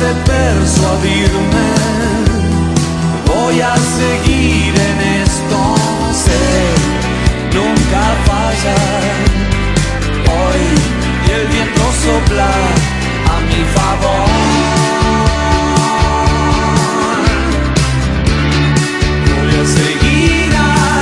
[0.00, 1.68] de persuadirme,
[3.26, 5.58] voy a seguir en esto,
[6.24, 6.44] sé,
[7.54, 9.14] nunca fallar.
[10.26, 10.62] Hoy
[11.26, 12.52] y el viento sopla
[13.32, 14.28] a mi favor.
[19.36, 20.50] Voy a seguir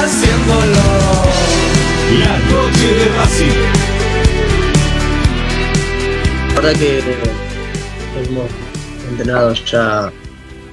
[0.02, 0.86] haciéndolo.
[2.20, 3.82] La noche de.
[6.48, 7.41] La verdad que hemos
[9.12, 10.12] entrenado ya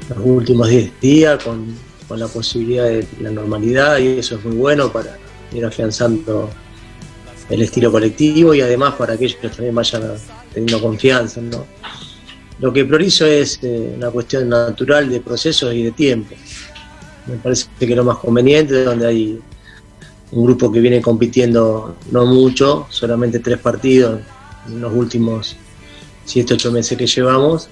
[0.10, 1.76] los últimos 10 días con,
[2.08, 5.18] con la posibilidad de la normalidad y eso es muy bueno para
[5.54, 6.50] ir afianzando
[7.50, 10.04] el estilo colectivo y además para que ellos también vayan
[10.54, 11.42] teniendo confianza.
[11.42, 11.66] ¿no?
[12.60, 16.36] Lo que priorizo es eh, una cuestión natural de procesos y de tiempo.
[17.28, 19.40] Me parece que lo más conveniente, donde hay
[20.32, 24.22] un grupo que viene compitiendo no mucho, solamente tres partidos
[24.68, 25.56] en los últimos
[26.26, 27.70] 7, 8 meses que llevamos,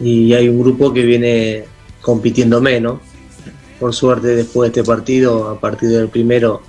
[0.00, 1.64] y hay un grupo que viene
[2.00, 3.00] compitiendo menos.
[3.80, 6.62] Por suerte, después de este partido, a partir del primero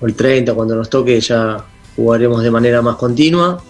[0.00, 1.64] o el 30, cuando nos toque, ya
[1.96, 3.62] jugaremos de manera más continua,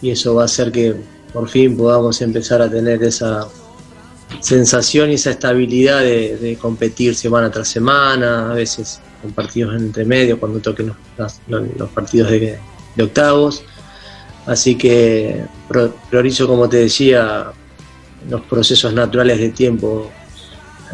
[0.00, 0.94] y eso va a hacer que
[1.32, 3.46] por fin podamos empezar a tener esa
[4.40, 10.38] sensación y esa estabilidad de, competir semana tras semana, a veces con partidos entre medio,
[10.38, 10.96] cuando toquen los,
[11.48, 12.58] los- los partidos de,
[12.94, 13.62] de octavos.
[14.46, 15.44] Así que
[16.08, 17.46] priorizo, como te decía,
[18.28, 20.10] los procesos naturales de tiempo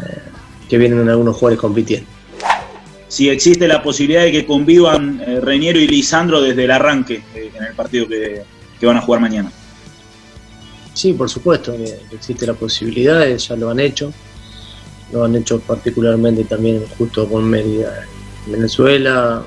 [0.01, 0.17] eh,
[0.69, 2.07] que vienen en algunos jugadores compitiendo.
[3.07, 7.51] Si existe la posibilidad de que convivan eh, Reñero y Lisandro desde el arranque eh,
[7.55, 8.43] en el partido que,
[8.79, 9.51] que van a jugar mañana.
[10.93, 11.75] Sí, por supuesto
[12.11, 14.13] existe la posibilidad, eh, ya lo han hecho.
[15.11, 18.03] Lo han hecho particularmente también justo con Mérida
[18.47, 19.43] en Venezuela.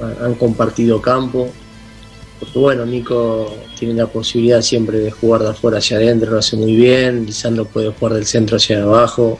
[0.00, 1.48] ha- Han compartido campo.
[2.52, 6.74] Bueno, Nico tiene la posibilidad siempre de jugar de afuera hacia adentro, lo hace muy
[6.74, 7.26] bien.
[7.26, 9.38] Lisandro puede jugar del centro hacia abajo.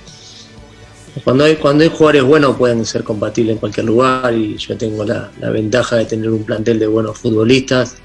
[1.23, 5.05] Cuando hay, cuando hay jugadores buenos pueden ser compatibles en cualquier lugar y yo tengo
[5.05, 7.97] la, la ventaja de tener un plantel de buenos futbolistas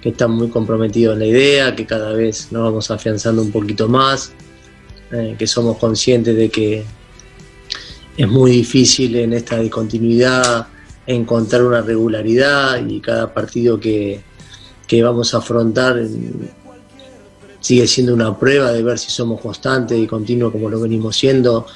[0.00, 3.88] que están muy comprometidos en la idea, que cada vez nos vamos afianzando un poquito
[3.88, 4.32] más,
[5.10, 6.84] eh, que somos conscientes de que
[8.16, 10.68] es muy difícil en esta discontinuidad
[11.06, 14.20] encontrar una regularidad y cada partido que,
[14.86, 16.00] que vamos a afrontar
[17.60, 21.66] sigue siendo una prueba de ver si somos constantes y continuos como lo venimos siendo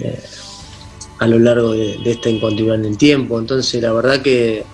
[0.00, 0.22] eh,
[1.18, 3.38] a lo largo de, de esta incontinuidad en el tiempo.
[3.38, 4.64] Entonces la verdad que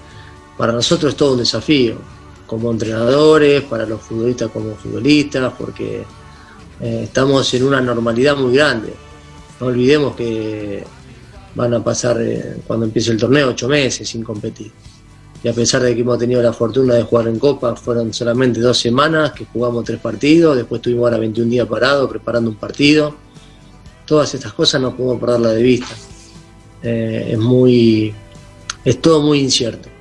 [0.56, 1.96] para nosotros es todo un desafío
[2.52, 6.04] como entrenadores, para los futbolistas como futbolistas, porque
[6.80, 8.92] eh, estamos en una normalidad muy grande.
[9.58, 10.84] No olvidemos que
[11.54, 14.70] van a pasar, eh, cuando empiece el torneo, ocho meses sin competir.
[15.44, 18.60] Y a pesar de que hemos tenido la fortuna de jugar en Copa, fueron solamente
[18.60, 23.14] dos semanas que jugamos tres partidos, después tuvimos ahora 21 días parados preparando un partido.
[24.06, 25.94] Todas estas cosas no podemos perderlas de vista.
[26.82, 28.14] Eh, es muy,
[28.84, 29.92] es todo muy incierto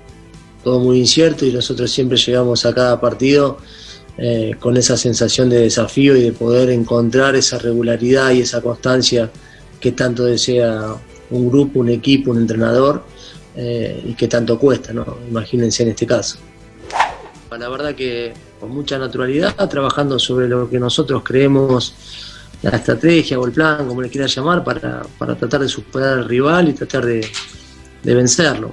[0.63, 3.57] todo muy incierto y nosotros siempre llegamos a cada partido
[4.17, 9.29] eh, con esa sensación de desafío y de poder encontrar esa regularidad y esa constancia
[9.79, 10.95] que tanto desea
[11.31, 13.03] un grupo, un equipo, un entrenador
[13.55, 15.17] eh, y que tanto cuesta, ¿no?
[15.29, 16.37] Imagínense en este caso.
[17.57, 21.93] La verdad que con mucha naturalidad, trabajando sobre lo que nosotros creemos
[22.61, 26.29] la estrategia o el plan, como le quiera llamar, para, para tratar de superar al
[26.29, 27.27] rival y tratar de,
[28.03, 28.71] de vencerlo.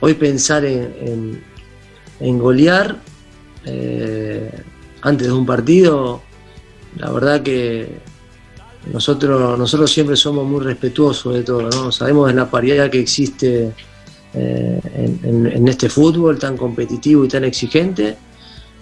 [0.00, 1.44] Hoy pensar en, en,
[2.20, 2.96] en golear
[3.64, 4.50] eh,
[5.00, 6.22] antes de un partido,
[6.96, 7.98] la verdad que
[8.92, 11.90] nosotros, nosotros siempre somos muy respetuosos de todo, ¿no?
[11.90, 13.72] Sabemos de la paridad que existe
[14.34, 14.80] eh,
[15.22, 18.16] en, este fútbol tan competitivo y tan exigente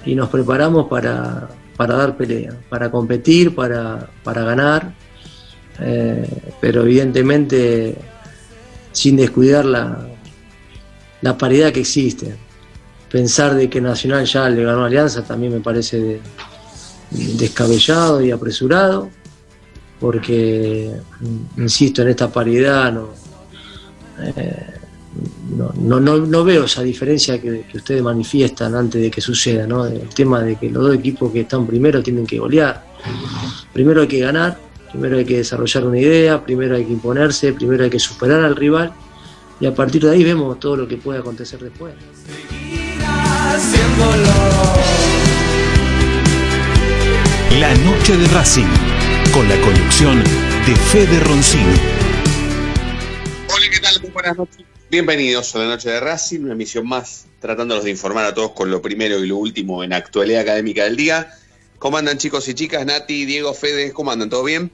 [0.05, 4.93] y nos preparamos para, dar pelea, para competir, para, ganar,
[5.81, 6.27] eh,
[6.61, 7.97] pero evidentemente
[8.91, 10.09] sin descuidar la,
[11.21, 12.35] la paridad que existe.
[13.11, 16.21] Pensar de que Nacional ya le ganó Alianza también me parece
[17.11, 19.11] descabellado y apresurado
[20.03, 20.91] porque,
[21.59, 22.93] insisto, en esta paridad
[24.19, 24.67] eh,
[25.79, 29.87] no, no, veo esa diferencia que, ustedes manifiestan antes de que suceda, ¿no?
[29.87, 32.85] el tema de que los dos equipos que están primero tienen que golear.
[33.73, 34.59] Primero hay que ganar,
[34.91, 38.57] primero hay que desarrollar una idea, primero hay que imponerse, primero hay que superar al
[38.57, 38.93] rival
[39.61, 41.95] y a partir de ahí vemos todo lo que puede acontecer después.
[47.61, 48.82] La noche de Racing
[49.33, 50.23] con la conducción
[50.67, 51.75] de Fede Roncini.
[53.49, 54.03] Hola, ¿qué tal?
[54.03, 54.67] Muy buenas noches.
[54.91, 58.71] Bienvenidos a la noche de Racing, una emisión más, tratándolos de informar a todos con
[58.71, 61.31] lo primero y lo último en actualidad académica del día.
[61.79, 62.85] ¿Cómo andan chicos y chicas?
[62.85, 64.29] Nati, Diego, Fede, ¿cómo andan?
[64.29, 64.71] ¿Todo bien?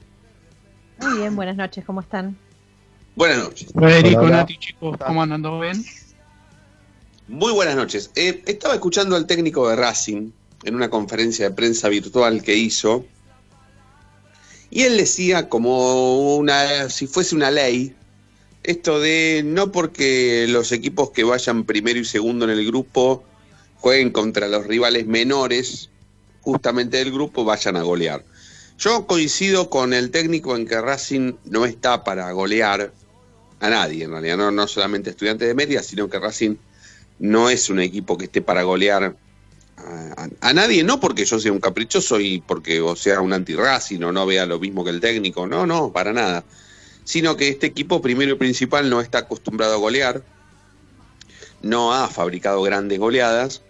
[1.00, 2.36] Muy bien, buenas noches, ¿cómo están?
[3.14, 3.72] Buenas noches.
[3.72, 5.40] Federico, Nati, chicos, ¿cómo andan?
[5.40, 5.84] ¿Todo bien?
[7.28, 8.10] Muy buenas noches.
[8.16, 10.30] Eh, estaba escuchando al técnico de Racing
[10.64, 13.04] en una conferencia de prensa virtual que hizo
[14.70, 17.94] y él decía como una, si fuese una ley,
[18.62, 23.24] esto de no porque los equipos que vayan primero y segundo en el grupo
[23.76, 25.88] jueguen contra los rivales menores
[26.42, 28.24] justamente del grupo vayan a golear.
[28.78, 32.92] Yo coincido con el técnico en que Racing no está para golear
[33.60, 36.56] a nadie, en realidad, no, no solamente estudiantes de media, sino que Racing
[37.18, 39.16] no es un equipo que esté para golear
[40.40, 44.12] a, nadie, no porque yo sea un caprichoso y porque o sea un anti-Racing o
[44.12, 46.44] no vea lo mismo que el técnico, no, no, para nada.
[47.04, 50.22] Sino que este equipo, primero y principal, no está acostumbrado a golear,
[51.62, 53.62] no ha fabricado grandes goleadas.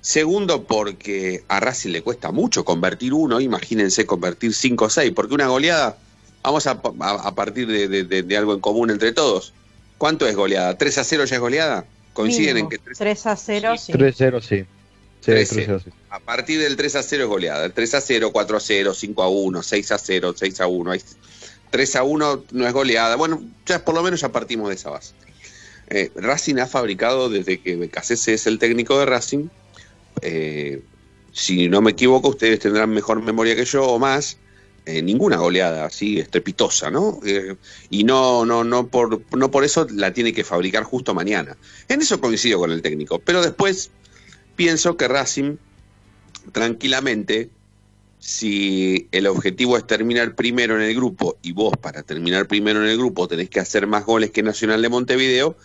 [0.00, 5.34] Segundo, porque a Racing le cuesta mucho convertir uno, imagínense convertir cinco o seis, porque
[5.34, 5.96] una goleada,
[6.42, 6.82] vamos a,
[7.34, 9.54] partir de, algo en común entre todos.
[9.96, 10.76] ¿Cuánto es goleada?
[10.76, 11.86] ¿3 a 0 ya es goleada?
[12.12, 13.76] ¿Coinciden en que 3, a 0?
[13.78, 13.92] Sí.
[13.92, 14.66] 3 a 0, sí.
[16.10, 17.64] A partir del 3 a 0 es goleada.
[17.64, 20.66] El 3 a 0, 4 a 0, 5 a 1, 6 a 0, 6 a
[20.66, 20.92] 1.
[21.70, 23.16] 3 a 1 no es goleada.
[23.16, 25.14] Bueno, ya por lo menos ya partimos de esa base.
[25.88, 29.48] Eh, Racing ha fabricado desde que Becasese es el técnico de Racing.
[30.22, 30.82] Eh,
[31.32, 34.38] si no me equivoco, ustedes tendrán mejor memoria que yo o más.
[34.86, 37.18] Eh, ninguna goleada así estrepitosa, ¿no?
[37.24, 37.56] Eh,
[37.88, 41.56] y no, no, no, por, no por eso la tiene que fabricar justo mañana.
[41.88, 43.18] En eso coincido con el técnico.
[43.18, 43.90] Pero después
[44.56, 45.56] pienso que Racing,
[46.52, 47.50] tranquilamente,
[48.18, 52.88] si el objetivo es terminar primero en el grupo y vos para terminar primero en
[52.88, 55.56] el grupo tenés que hacer más goles que Nacional de Montevideo,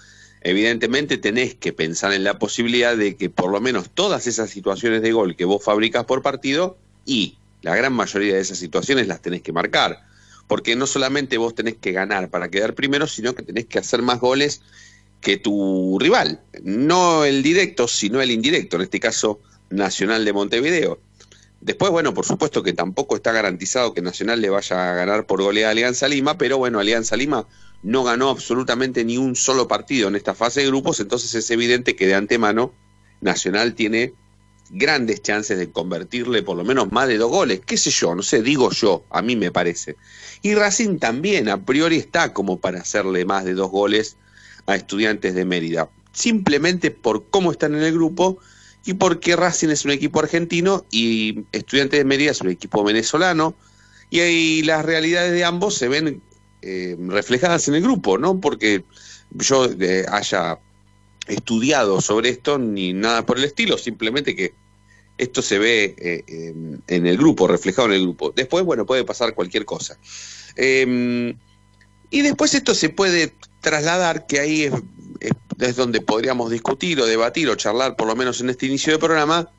[0.41, 5.01] evidentemente tenés que pensar en la posibilidad de que por lo menos todas esas situaciones
[5.01, 9.21] de gol que vos fabricas por partido y la gran mayoría de esas situaciones las
[9.21, 10.01] tenés que marcar.
[10.47, 14.01] Porque no solamente vos tenés que ganar para quedar primero, sino que tenés que hacer
[14.01, 14.61] más goles
[15.21, 19.39] que tu rival, no el directo, sino el indirecto, en este caso
[19.69, 20.99] Nacional de Montevideo.
[21.61, 25.41] Después, bueno, por supuesto que tampoco está garantizado que Nacional le vaya a ganar por
[25.41, 27.47] goleada a Alianza Lima, pero bueno, Alianza Lima
[27.83, 31.95] no ganó absolutamente ni un solo partido en esta fase de grupos, entonces es evidente
[31.95, 32.73] que de antemano
[33.19, 34.13] Nacional tiene
[34.69, 38.23] grandes chances de convertirle por lo menos más de dos goles, qué sé yo, no
[38.23, 39.97] sé, digo yo, a mí me parece.
[40.41, 44.15] Y Racing también a priori está como para hacerle más de dos goles
[44.65, 48.39] a estudiantes de Mérida, simplemente por cómo están en el grupo
[48.85, 53.55] y porque Racing es un equipo argentino y Estudiantes de Mérida es un equipo venezolano
[54.09, 56.21] y ahí las realidades de ambos se ven
[56.61, 58.83] eh, reflejadas en el grupo, no porque
[59.31, 60.59] yo eh, haya
[61.27, 64.53] estudiado sobre esto ni nada por el estilo, simplemente que
[65.17, 66.53] esto se ve eh,
[66.87, 68.31] en el grupo, reflejado en el grupo.
[68.35, 69.97] Después, bueno, puede pasar cualquier cosa.
[70.55, 71.37] Em,
[72.09, 74.69] y después esto se puede trasladar, que ahí
[75.59, 78.99] es, donde podríamos discutir o debatir o charlar, por lo menos en este inicio de
[78.99, 79.49] programa,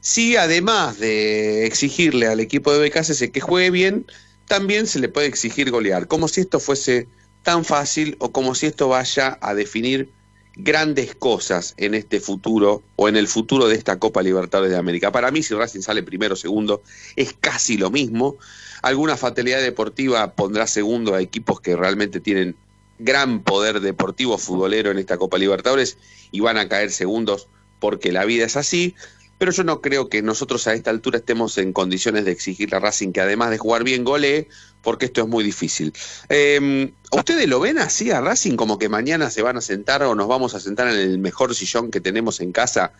[0.00, 4.06] si además de exigirle al equipo de BKC que juegue bien,
[4.46, 7.08] también se le puede exigir golear, como si esto fuese
[7.42, 10.10] tan fácil o como si esto vaya a definir
[10.56, 15.12] grandes cosas en este futuro o en el futuro de esta Copa Libertadores de América.
[15.12, 16.82] Para mí, si Racing sale primero o segundo,
[17.14, 18.36] es casi lo mismo.
[18.82, 22.56] Alguna fatalidad deportiva pondrá segundo a equipos que realmente tienen
[22.98, 25.98] gran poder deportivo futbolero en esta Copa Libertadores
[26.30, 27.48] y van a caer segundos
[27.78, 28.94] porque la vida es así.
[29.38, 32.80] Pero yo no creo que nosotros a esta altura estemos en condiciones de exigirle a
[32.80, 34.48] Racing que además de jugar bien golee,
[34.82, 35.92] porque esto es muy difícil.
[36.28, 40.14] Eh, ¿Ustedes lo ven así a Racing como que mañana se van a sentar o
[40.14, 42.92] nos vamos a sentar en el mejor sillón que tenemos en casa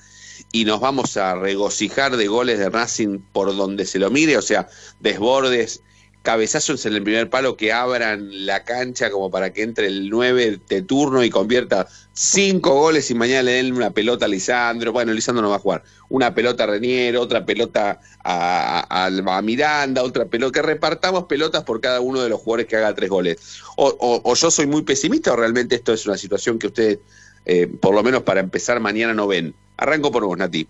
[0.52, 4.36] y nos vamos a regocijar de goles de Racing por donde se lo mire?
[4.36, 4.68] O sea,
[5.00, 5.82] desbordes,
[6.26, 10.58] cabezazos en el primer palo que abran la cancha como para que entre el 9
[10.68, 14.92] de turno y convierta cinco goles y mañana le den una pelota a Lisandro.
[14.92, 15.84] Bueno, Lisandro no va a jugar.
[16.08, 20.60] Una pelota a Reniero, otra pelota a, a, a Miranda, otra pelota.
[20.60, 23.60] Que repartamos pelotas por cada uno de los jugadores que haga tres goles.
[23.76, 26.98] O, o, o yo soy muy pesimista o realmente esto es una situación que ustedes,
[27.44, 29.54] eh, por lo menos para empezar mañana, no ven.
[29.76, 30.66] Arranco por vos, Nati.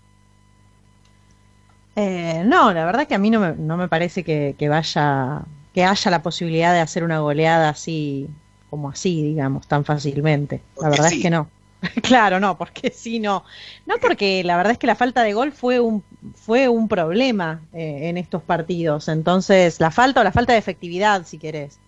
[1.99, 5.41] Eh, no, la verdad que a mí no me, no me parece que, que, vaya,
[5.73, 8.29] que haya la posibilidad de hacer una goleada así,
[8.69, 10.61] como así, digamos, tan fácilmente.
[10.79, 11.15] La verdad sí.
[11.15, 11.49] es que no.
[12.03, 13.43] claro, no, porque sí, no.
[13.87, 16.03] No porque la verdad es que la falta de gol fue un,
[16.35, 19.07] fue un problema eh, en estos partidos.
[19.07, 21.79] Entonces, la falta o la falta de efectividad, si querés.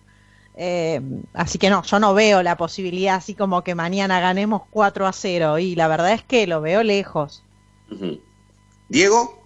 [0.56, 1.00] Eh,
[1.34, 5.12] así que no, yo no veo la posibilidad así como que mañana ganemos 4 a
[5.12, 7.44] 0 y la verdad es que lo veo lejos.
[7.88, 8.20] Uh -huh.
[8.88, 9.39] Diego.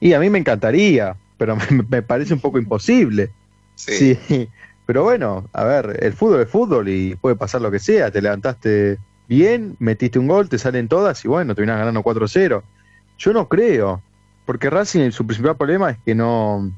[0.00, 3.30] Y a mí me encantaría, pero me, me parece un poco imposible.
[3.74, 4.18] Sí.
[4.26, 4.48] sí.
[4.86, 8.10] Pero bueno, a ver, el fútbol es fútbol y puede pasar lo que sea.
[8.10, 8.98] Te levantaste
[9.28, 12.62] bien, metiste un gol, te salen todas y bueno, terminas ganando 4-0.
[13.18, 14.02] Yo no creo,
[14.44, 16.70] porque Racing su principal problema es que no,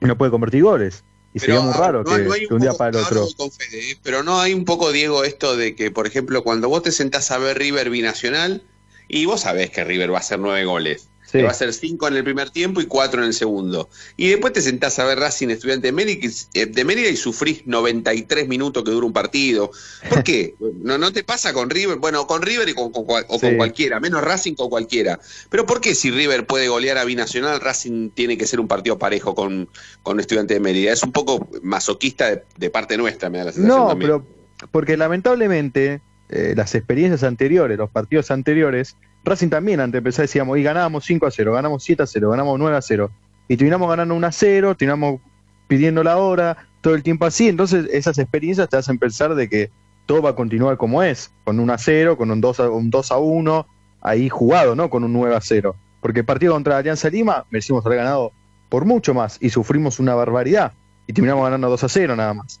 [0.00, 1.04] no puede convertir goles.
[1.34, 3.26] Y pero, sería muy raro no, que, no que, un día para el otro.
[3.50, 3.98] Fede, ¿eh?
[4.02, 7.30] pero no hay un poco, Diego, esto de que, por ejemplo, cuando vos te sentás
[7.30, 8.62] a ver River binacional,
[9.08, 11.08] y vos sabés que River va a hacer nueve goles.
[11.26, 11.42] Sí.
[11.42, 13.88] va a ser 5 en el primer tiempo y 4 en el segundo.
[14.16, 18.48] Y después te sentás a ver Racing Estudiante de Mérida, de Mérida y sufrís 93
[18.48, 19.70] minutos que dura un partido.
[20.08, 20.54] ¿Por qué?
[20.82, 21.96] ¿No, no te pasa con River?
[21.96, 23.40] Bueno, con River y con, con, o sí.
[23.40, 25.18] con cualquiera, menos Racing con cualquiera.
[25.50, 28.98] Pero ¿por qué si River puede golear a Binacional, Racing tiene que ser un partido
[28.98, 29.68] parejo con,
[30.02, 30.92] con Estudiante de Mérida?
[30.92, 33.78] Es un poco masoquista de, de parte nuestra, me da la sensación.
[33.78, 34.10] No, también.
[34.10, 34.36] pero
[34.70, 40.58] porque lamentablemente eh, las experiencias anteriores, los partidos anteriores, Racing también antes de empezar decíamos,
[40.58, 43.10] y ganábamos 5 a 0, ganamos 7 a 0, ganamos 9 a 0.
[43.48, 45.20] Y terminamos ganando 1 a 0, terminamos
[45.68, 47.48] pidiendo la hora, todo el tiempo así.
[47.48, 49.70] Entonces esas experiencias te hacen pensar de que
[50.06, 52.90] todo va a continuar como es, con 1 a 0, con un 2 a, un
[52.90, 53.66] 2 a 1,
[54.00, 54.88] ahí jugado, ¿no?
[54.88, 55.74] Con un 9 a 0.
[56.00, 58.32] Porque el partido contra Alianza Lima merecimos haber ganado
[58.68, 60.72] por mucho más y sufrimos una barbaridad.
[61.06, 62.60] Y terminamos ganando 2 a 0 nada más.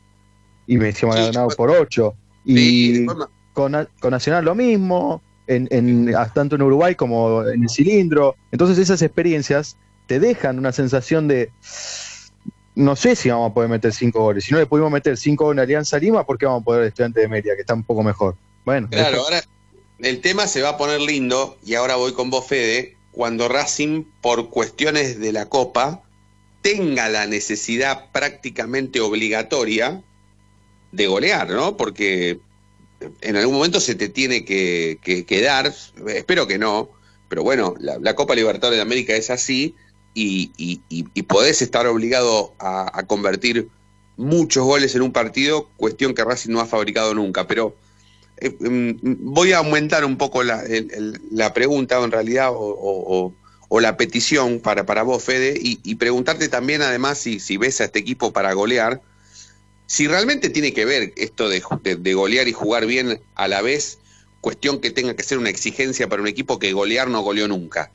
[0.66, 2.14] Y merecimos haber ganado por 8.
[2.44, 3.06] Y
[3.52, 8.36] con, con Nacional lo mismo, en, en, tanto en Uruguay como en el cilindro.
[8.52, 9.76] Entonces esas experiencias
[10.06, 11.50] te dejan una sensación de
[12.76, 14.44] no sé si vamos a poder meter cinco goles.
[14.44, 16.84] Si no le pudimos meter cinco goles en Alianza Lima, ¿por qué vamos a poder
[16.84, 18.36] estudiante de Mérida, que está un poco mejor?
[18.64, 18.88] Bueno.
[18.90, 19.42] Claro, ahora
[19.98, 24.04] el tema se va a poner lindo, y ahora voy con vos, Fede, cuando Racing,
[24.20, 26.02] por cuestiones de la Copa,
[26.60, 30.02] tenga la necesidad prácticamente obligatoria
[30.92, 31.78] de golear, ¿no?
[31.78, 32.40] Porque
[33.20, 35.72] en algún momento se te tiene que, que, dar,
[36.08, 36.90] espero que no,
[37.28, 39.74] pero bueno, la, Copa Libertadores de América es así
[40.14, 43.68] y, y, podés estar obligado a, convertir
[44.16, 47.76] muchos goles en un partido, cuestión que Racing no ha fabricado nunca, pero
[48.38, 53.32] eh, voy a aumentar un poco la, el, la pregunta en realidad o,
[53.80, 58.32] la petición para, para vos, Fede, y, preguntarte también además si ves a este equipo
[58.32, 59.02] para golear,
[59.86, 61.60] si realmente tiene que ver esto de,
[62.14, 64.00] golear y jugar bien a la vez,
[64.40, 67.90] cuestión que tenga que ser una exigencia para un equipo que golear no goleó nunca.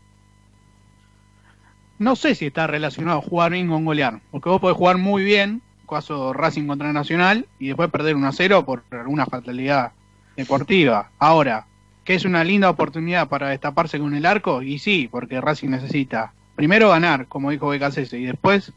[1.99, 5.61] No sé si está relacionado jugar bien con golear, porque vos podés jugar muy bien,
[5.87, 9.91] caso Racing contra Nacional, y después perder 1 a 0 por alguna fatalidad
[10.37, 11.11] deportiva.
[11.19, 11.67] Ahora,
[12.05, 16.33] que es una linda oportunidad para destaparse con el arco, y sí, porque Racing necesita
[16.55, 18.71] primero ganar, como dijo Becasese, y después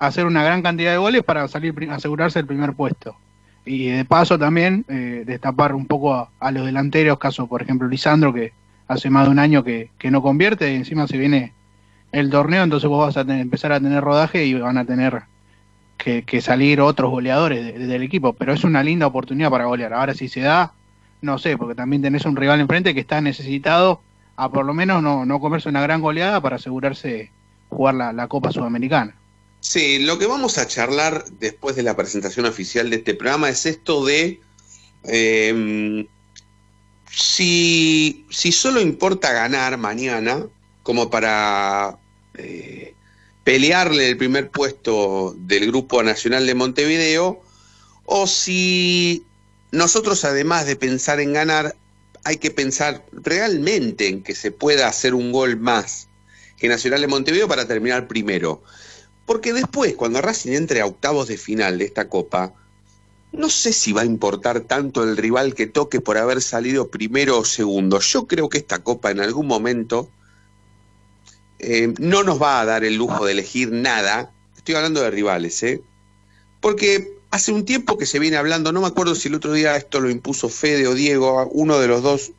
[0.00, 3.14] hacer una gran cantidad de goles para salir asegurarse el primer puesto.
[3.64, 8.32] Y de paso también eh, destapar un poco a, los delanteros, caso por ejemplo Lisandro,
[8.32, 8.52] que
[8.88, 11.52] hace más de un año que, que no convierte, y encima se viene
[12.12, 15.22] el torneo, entonces vos vas a tener, empezar a tener rodaje y van a tener
[15.98, 19.92] que, salir otros goleadores de, del equipo, pero es una linda oportunidad para golear.
[19.92, 20.72] Ahora si se da,
[21.20, 24.00] no sé, porque también tenés un rival enfrente que está necesitado
[24.36, 27.30] a por lo menos no, no comerse una gran goleada para asegurarse
[27.68, 29.14] jugar la, la Copa Sudamericana.
[29.60, 33.66] Sí, lo que vamos a charlar después de la presentación oficial de este programa es
[33.66, 34.40] esto de
[35.04, 36.06] eh,
[37.10, 40.46] si, si solo importa ganar mañana
[40.82, 41.98] como para
[42.34, 42.94] eh,
[43.44, 47.42] pelearle el primer puesto del Grupo Nacional de Montevideo
[48.06, 49.24] o si
[49.72, 51.76] nosotros además de pensar en ganar
[52.24, 56.08] hay que pensar realmente en que se pueda hacer un gol más
[56.58, 58.62] que Nacional de Montevideo para terminar primero.
[59.30, 62.52] Porque después, cuando Racing entre a octavos de final de esta copa,
[63.30, 67.38] no sé si va a importar tanto el rival que toque por haber salido primero
[67.38, 68.00] o segundo.
[68.00, 70.10] Yo creo que esta copa en algún momento
[71.60, 74.32] eh, no nos va a dar el lujo de elegir nada.
[74.56, 75.80] Estoy hablando de rivales, ¿eh?
[76.60, 79.76] Porque hace un tiempo que se viene hablando, no me acuerdo si el otro día
[79.76, 82.32] esto lo impuso Fede o Diego, uno de los dos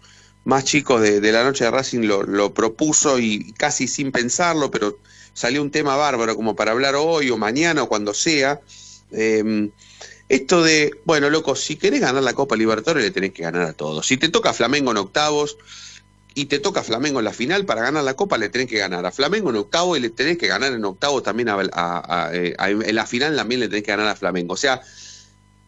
[0.43, 4.97] más chicos de, la noche de Racing lo, propuso y casi sin pensarlo, pero
[5.33, 8.61] salió un tema bárbaro como para hablar hoy o mañana o cuando sea.
[9.11, 9.71] Em,
[10.29, 13.73] esto de, bueno, loco, si querés ganar la Copa Libertadores le tenés que ganar a
[13.73, 14.07] todos.
[14.07, 15.57] Si te toca Flamengo en octavos
[16.33, 19.05] y te toca Flamengo en la final, para ganar la Copa le tenés que ganar
[19.05, 22.95] a Flamengo en octavo y le tenés que ganar en octavo también a, eh, en
[22.95, 24.53] la final también le tenés que ganar a Flamengo.
[24.53, 24.81] O sea,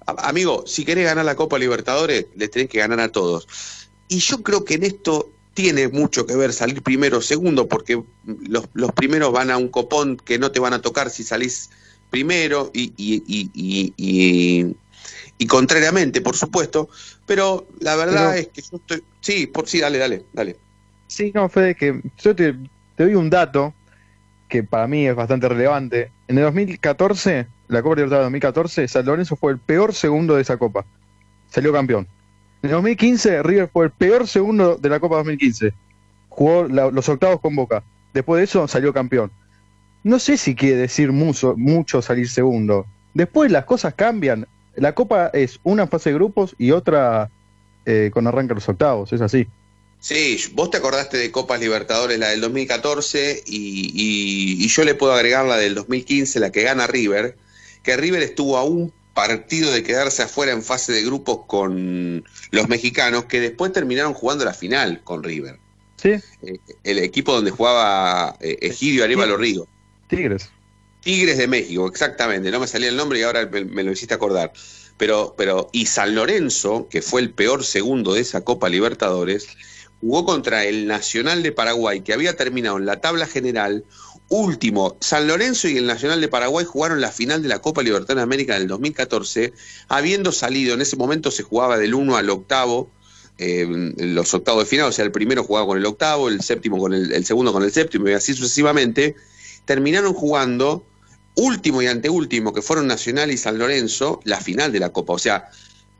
[0.05, 3.47] amigo, si querés ganar la Copa Libertadores le tenés que ganar a todos.
[4.07, 8.01] Y yo creo que en esto tiene mucho que ver salir primero o segundo, porque
[8.25, 11.69] los, los primeros van a un copón que no te van a tocar si salís
[12.09, 14.75] primero y, y,
[15.47, 16.89] contrariamente, por supuesto,
[17.25, 19.03] pero la verdad es que yo estoy...
[19.19, 20.55] Sí, por, sí, dale, dale, dale.
[21.07, 22.55] Sí, no, Fede, que yo te,
[22.97, 23.73] doy un dato
[24.47, 26.11] que para mí es bastante relevante.
[26.27, 30.57] En el 2014, la Copa Libertadores 2014, San Lorenzo fue el peor segundo de esa
[30.57, 30.85] Copa.
[31.51, 32.07] Salió campeón.
[32.63, 35.73] En el 2015, River fue el peor segundo de la Copa 2015.
[36.29, 37.83] Jugó los octavos con Boca.
[38.13, 39.31] Después de eso, salió campeón
[40.03, 42.85] no sé si quiere decir mucho, mucho salir segundo.
[43.13, 44.47] Después las cosas cambian.
[44.75, 47.29] La Copa es una fase de grupos y otra
[47.85, 49.47] eh, con arranca los octavos, es así.
[49.99, 55.13] Sí, vos te acordaste de Copas Libertadores, la del 2014, y, y, yo le puedo
[55.13, 57.37] agregar la del 2015, la que gana River,
[57.83, 62.69] que River estuvo a un partido de quedarse afuera en fase de grupos con los
[62.69, 65.59] mexicanos, que después terminaron jugando la final con River.
[65.97, 66.11] Sí.
[66.41, 69.67] Eh, el equipo donde jugaba eh, Egidio Aníbal Río.
[70.07, 70.49] Tigres.
[71.01, 72.49] Tigres de México, exactamente.
[72.49, 74.51] No me salía el nombre y ahora me, lo hiciste acordar.
[74.97, 79.47] Pero, pero, y San Lorenzo, que fue el peor segundo de esa Copa Libertadores,
[79.99, 83.85] jugó contra el Nacional de Paraguay, que había terminado en la tabla general
[84.33, 84.97] último.
[84.99, 88.23] San Lorenzo y el Nacional de Paraguay jugaron la final de la Copa Libertadores de
[88.23, 89.53] América en el 2014,
[89.87, 92.89] habiendo salido, en ese momento se jugaba del 1 al octavo,
[93.37, 93.65] eh,
[93.97, 96.93] los octavos de final, o sea, el primero jugaba con el octavo, el séptimo con
[96.93, 99.15] el, el segundo con el séptimo y así sucesivamente
[99.65, 100.85] terminaron jugando
[101.35, 105.13] último y anteúltimo, que fueron Nacional y San Lorenzo, la final de la Copa.
[105.13, 105.49] O sea,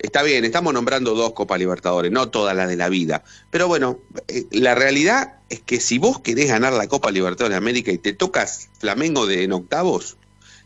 [0.04, 3.24] está bien, estamos nombrando dos Copas Libertadores, no todas las de la vida.
[3.50, 7.58] Pero bueno, eh, la realidad es que si vos querés ganar la Copa Libertadores de
[7.58, 10.18] América y te tocas Flamengo de en octavos,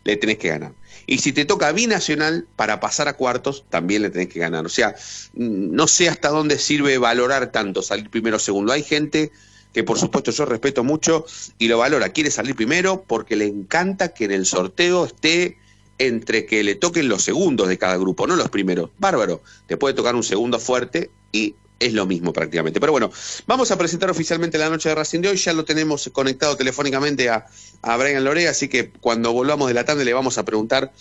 [0.04, 0.72] le tenés que ganar.
[1.06, 4.66] Y si te toca binacional, para pasar a cuartos, también le tenés que ganar.
[4.66, 4.94] O sea,
[5.34, 8.72] no sé hasta dónde sirve valorar tanto salir primero o segundo.
[8.72, 9.30] Hay gente
[9.72, 11.24] que por supuesto yo respeto mucho
[11.58, 12.08] y lo valora.
[12.10, 15.58] Quiere salir primero porque le encanta que en el sorteo esté
[15.98, 18.90] entre que le toquen los segundos de cada grupo, no los primeros.
[18.98, 22.80] Bárbaro, te puede tocar un segundo fuerte y es lo mismo prácticamente.
[22.80, 23.10] Pero bueno,
[23.46, 25.36] vamos a presentar oficialmente la noche de Racing de hoy.
[25.36, 27.46] Ya lo tenemos conectado telefónicamente a,
[27.82, 30.92] a Brian Lorea, así que cuando volvamos de la tarde le vamos a preguntar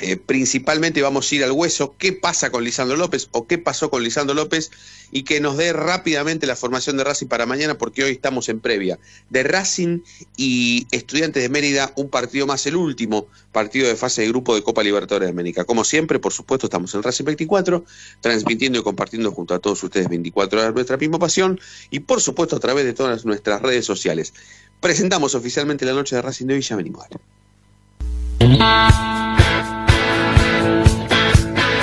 [0.00, 3.90] eh, principalmente vamos a ir al hueso, qué pasa con Lisandro López o qué pasó
[3.90, 4.70] con Lisandro López
[5.10, 8.60] y que nos dé rápidamente la formación de Racing para mañana porque hoy estamos en
[8.60, 8.98] previa.
[9.30, 10.00] De Racing
[10.36, 14.62] y Estudiantes de Mérida, un partido más, el último partido de fase de grupo de
[14.62, 15.64] Copa Libertadores de América.
[15.64, 17.84] Como siempre, por supuesto, estamos en Racing 24,
[18.20, 21.58] transmitiendo y compartiendo junto a todos ustedes 24 horas nuestra misma pasión
[21.90, 24.32] y por supuesto a través de todas nuestras redes sociales.
[24.80, 26.62] Presentamos oficialmente la noche de Racing de hoy.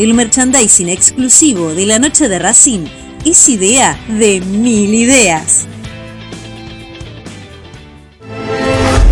[0.00, 2.86] El merchandising exclusivo de la noche de Racing
[3.26, 5.68] es idea de mil ideas.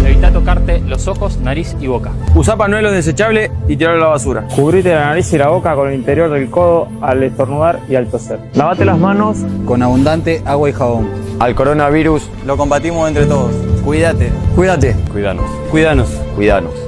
[0.03, 2.13] Evita tocarte los ojos, nariz y boca.
[2.35, 4.49] Usa panuelos desechables y tirarlo a la basura.
[4.57, 8.09] Cubrite la nariz y la boca con el interior del codo al estornudar y al
[8.09, 8.41] toser.
[8.55, 11.11] Lavate las manos con abundante agua y jabón.
[11.39, 13.53] Al coronavirus lo combatimos entre todos.
[13.85, 14.33] Cuídate.
[14.57, 14.97] Cuídate.
[15.13, 15.45] Cuídanos.
[15.71, 16.09] Cuídanos.
[16.35, 16.88] Cuídanos.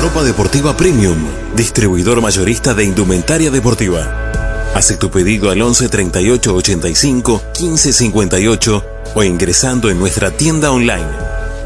[0.00, 1.16] Ropa Deportiva Premium,
[1.54, 4.30] distribuidor mayorista de indumentaria deportiva.
[4.74, 11.06] Hace tu pedido al 11 38 85 15 58 o ingresando en nuestra tienda online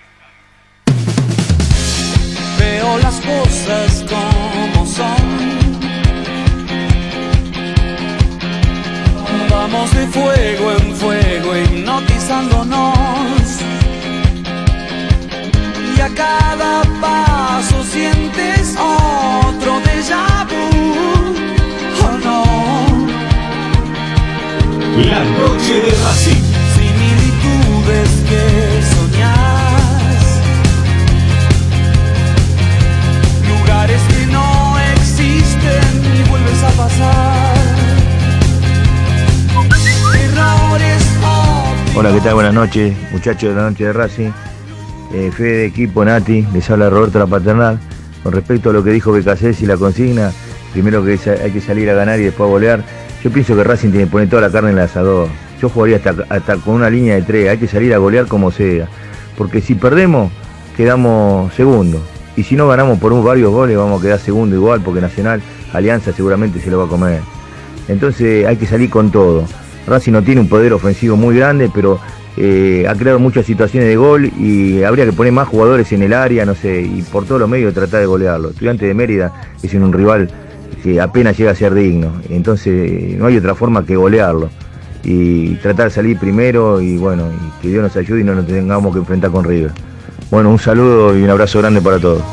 [2.59, 5.51] Veo las cosas como son.
[9.49, 13.59] Vamos de fuego en fuego hipnotizándonos.
[15.95, 17.70] Y a cada paso
[18.11, 20.65] sientes otro déjà vu.
[22.03, 22.43] Oh no.
[25.09, 26.43] La noche de Racing.
[26.75, 28.43] Similitudes que
[28.93, 30.23] soñás.
[33.49, 34.47] Lugares que no
[34.95, 37.57] existen y vuelves a pasar.
[40.13, 41.03] Errores
[41.95, 42.33] Hola, ¿qué tal?
[42.35, 44.31] Buenas noches, muchachos de la noche de Racing.
[45.13, 47.79] Eh, Fede, equipo, Nati, les habla Roberto La Paternal.
[48.23, 50.31] Con respecto a lo que dijo Becasés y la consigna,
[50.73, 52.83] primero que hay que salir a ganar y después a golear.
[53.23, 55.27] Yo pienso que Racing tiene que poner toda la carne en el asador.
[55.61, 58.51] Yo jugaría hasta, hasta con una línea de tres, hay que salir a golear como
[58.51, 58.87] sea.
[59.37, 60.31] Porque si perdemos,
[60.75, 62.01] quedamos segundo.
[62.35, 65.41] Y si no ganamos por un, varios goles, vamos a quedar segundo igual, porque Nacional,
[65.73, 67.21] Alianza seguramente se lo va a comer.
[67.87, 69.45] Entonces hay que salir con todo.
[69.87, 71.99] Racing no tiene un poder ofensivo muy grande, pero
[72.37, 76.13] eh, ha creado muchas situaciones de gol y habría que poner más jugadores en el
[76.13, 78.49] área, no sé, y por todos los medios tratar de golearlo.
[78.49, 80.29] Estudiante de Mérida es un rival
[80.83, 84.49] que apenas llega a ser digno, entonces no hay otra forma que golearlo
[85.03, 88.47] y tratar de salir primero y bueno, y que Dios nos ayude y no nos
[88.47, 89.71] tengamos que enfrentar con River.
[90.29, 92.23] Bueno, un saludo y un abrazo grande para todos.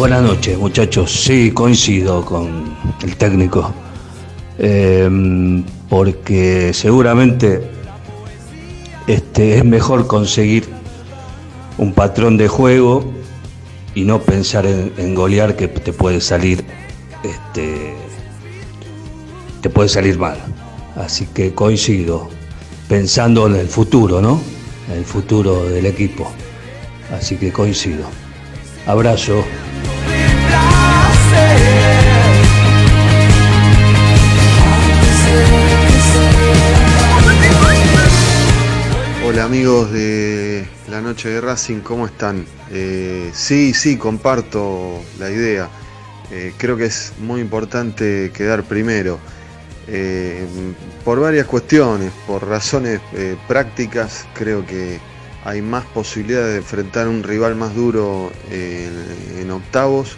[0.00, 1.12] Buenas noches, muchachos.
[1.12, 3.70] Sí, coincido con el técnico.
[4.58, 7.60] Eh, porque seguramente
[9.06, 10.70] este, es mejor conseguir
[11.76, 13.12] un patrón de juego
[13.94, 16.64] y no pensar en, en golear que te puede salir
[17.22, 17.94] este,
[19.60, 20.38] te puede salir mal.
[20.96, 22.30] Así que coincido,
[22.88, 24.40] pensando en el futuro, ¿no?
[24.90, 26.32] En el futuro del equipo.
[27.12, 28.06] Así que coincido.
[28.86, 29.44] Abrazo.
[39.60, 42.46] Amigos de la noche de Racing, ¿cómo están?
[42.70, 45.68] Eh, sí, sí, comparto la idea.
[46.30, 49.18] Eh, creo que es muy importante quedar primero.
[49.86, 50.46] Eh,
[51.04, 53.02] por varias cuestiones, por razones
[53.46, 54.98] prácticas, creo que
[55.44, 60.16] hay más posibilidades de enfrentar un rival más duro en octavos,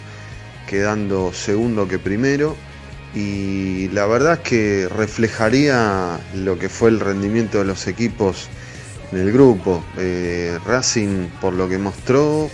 [0.68, 2.55] quedando segundo que primero.
[3.12, 8.48] y la verdad es que reflejaría lo que fue el rendimiento de los equipos
[9.12, 9.85] en el grupo.
[9.98, 12.51] Eh, Racing, por lo que mostró,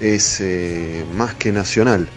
[0.00, 2.08] es eh, más que nacional.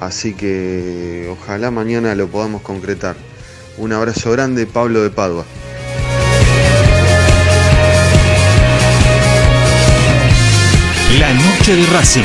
[0.00, 3.16] Así que ojalá mañana lo podamos concretar.
[3.76, 5.44] Un abrazo grande, Pablo de Padua.
[11.18, 12.22] La noche de Racing,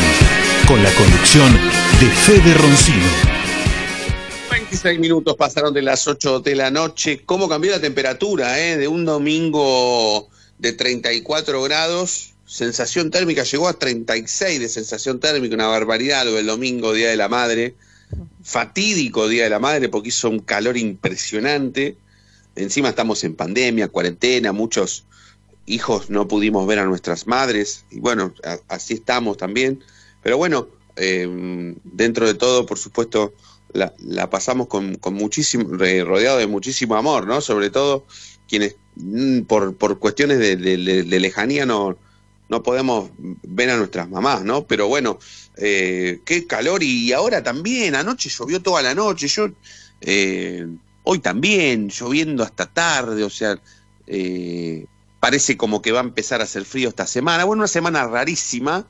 [0.67, 1.53] con la conducción
[1.99, 3.07] de Fede Roncino.
[4.49, 7.21] 26 minutos pasaron de las 8 de la noche.
[7.25, 8.57] ¿Cómo cambió la temperatura?
[8.59, 8.77] eh?
[8.77, 10.29] De un domingo
[10.65, 16.47] de 34 grados, sensación térmica llegó a 36 de sensación térmica, una barbaridad lo del
[16.47, 17.75] domingo, Día de la Madre.
[18.43, 21.97] Fatídico Día de la Madre porque hizo un calor impresionante.
[22.55, 25.05] Encima estamos en pandemia, cuarentena, muchos
[25.67, 28.33] hijos no pudimos ver a nuestras madres y bueno,
[28.67, 29.83] así estamos también.
[30.23, 33.33] Pero bueno, eh, dentro de todo, por supuesto,
[33.73, 37.41] la, pasamos con, con muchísimo, rodeado de muchísimo amor, ¿no?
[37.41, 38.05] Sobre todo
[38.47, 41.97] quienes mm, por, por cuestiones de lejanía no,
[42.49, 44.65] no podemos ver a nuestras mamás, ¿no?
[44.65, 45.19] Pero bueno,
[45.57, 49.49] eh, qué calor y ahora también, anoche llovió toda la noche, yo
[50.01, 50.67] eh,
[51.03, 53.59] hoy también, lloviendo hasta tarde, o sea,
[54.07, 54.85] eh,
[55.19, 58.87] parece como que va a empezar a hacer frío esta semana, bueno, una semana rarísima.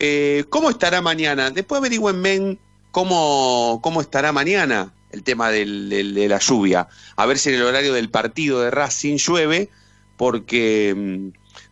[0.00, 1.50] Eh, ¿Cómo estará mañana?
[1.50, 2.58] Después averigüenme
[2.90, 6.88] cómo, cómo estará mañana el tema del- del- de la lluvia.
[7.16, 9.68] A ver si en el horario del partido de Racing llueve,
[10.16, 11.28] porque, mm,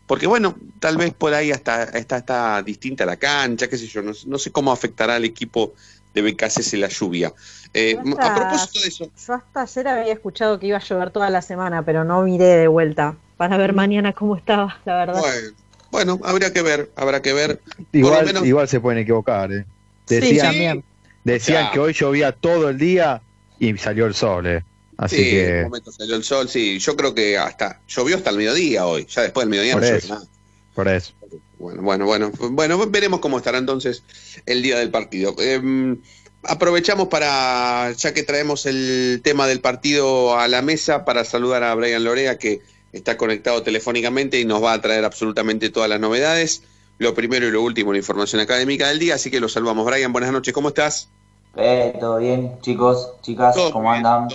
[0.06, 4.02] porque bueno, tal vez por ahí hasta, está, está distinta la cancha, qué sé yo,
[4.02, 5.74] no, sé- no sé cómo afectará al equipo
[6.14, 7.32] de BKC la lluvia.
[7.72, 11.30] Eh, a propósito de eso, Yo hasta ayer había escuchado que iba a llover toda
[11.30, 15.20] la semana, pero no miré de vuelta para ver mañana cómo estaba, la verdad.
[15.20, 15.56] bueno,
[15.90, 17.60] bueno, habría que ver, habrá que ver.
[17.92, 19.64] Igual, menos- igual se pueden equivocar, ¿eh?
[20.06, 20.84] Sí, Decían,
[21.24, 23.20] decían que hoy llovía todo el día
[23.58, 24.64] y salió el sol, ¿eh?
[24.96, 26.78] Así sí, en que, un momento salió el sol, sí.
[26.78, 29.06] Yo creo que hasta llovió hasta el mediodía hoy.
[29.08, 30.26] Ya después del mediodía por no llovió eso, nada.
[30.74, 31.12] por eso.
[31.58, 32.32] Bueno, bueno, bueno.
[32.50, 34.02] Bueno, veremos cómo estará entonces
[34.46, 35.36] el día del partido.
[35.38, 35.96] Eh,
[36.44, 41.74] aprovechamos para, ya que traemos el tema del partido a la mesa, para saludar a
[41.74, 42.60] Brian Lorea, que
[42.92, 46.62] está conectado telefónicamente y nos va a traer absolutamente todas las novedades.
[46.98, 49.14] Lo primero y lo último, la información académica del día.
[49.14, 49.86] Así que lo saludamos.
[49.86, 51.08] Brian, buenas noches, ¿cómo estás?
[51.56, 54.28] Eh, todo bien, chicos, chicas, Todo ¿cómo andan?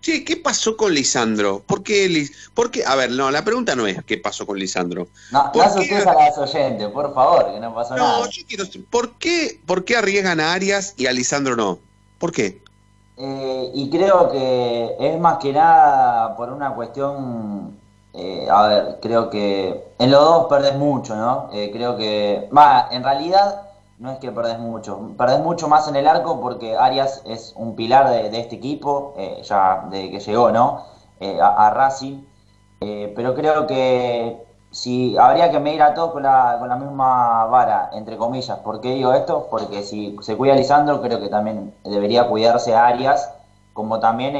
[0.00, 1.62] Che, ¿qué pasó con Lisandro?
[1.66, 2.84] ¿Por qué, Lis- por qué?
[2.84, 5.08] A ver, no, la pregunta no es qué pasó con Lisandro.
[5.32, 8.30] No, ¿Por no asustes a las oyentes, por favor, que no pasó No, nada.
[8.30, 11.78] yo quiero ¿por qué, ¿por qué arriesgan a Arias y a Lisandro no?
[12.18, 12.62] ¿Por qué?
[13.16, 17.76] Eh, y creo que es más que nada por una cuestión,
[18.14, 21.50] eh, a ver, creo que en los dos perdés mucho, ¿no?
[21.52, 23.62] Eh, creo que, va, en realidad
[23.98, 27.76] no es que perdés mucho, perdés mucho más en el arco porque Arias es un
[27.76, 30.84] pilar de, este equipo, eh, ya desde que llegó, ¿no?
[31.42, 32.22] A, a Racing,
[33.16, 37.90] pero creo que si habría que medir a todos con la, con la misma vara,
[37.92, 38.58] entre comillas.
[38.60, 39.48] ¿Por qué digo esto?
[39.50, 43.32] Porque si se cuida Lisandro, creo que también debería cuidarse Arias,
[43.72, 44.36] como también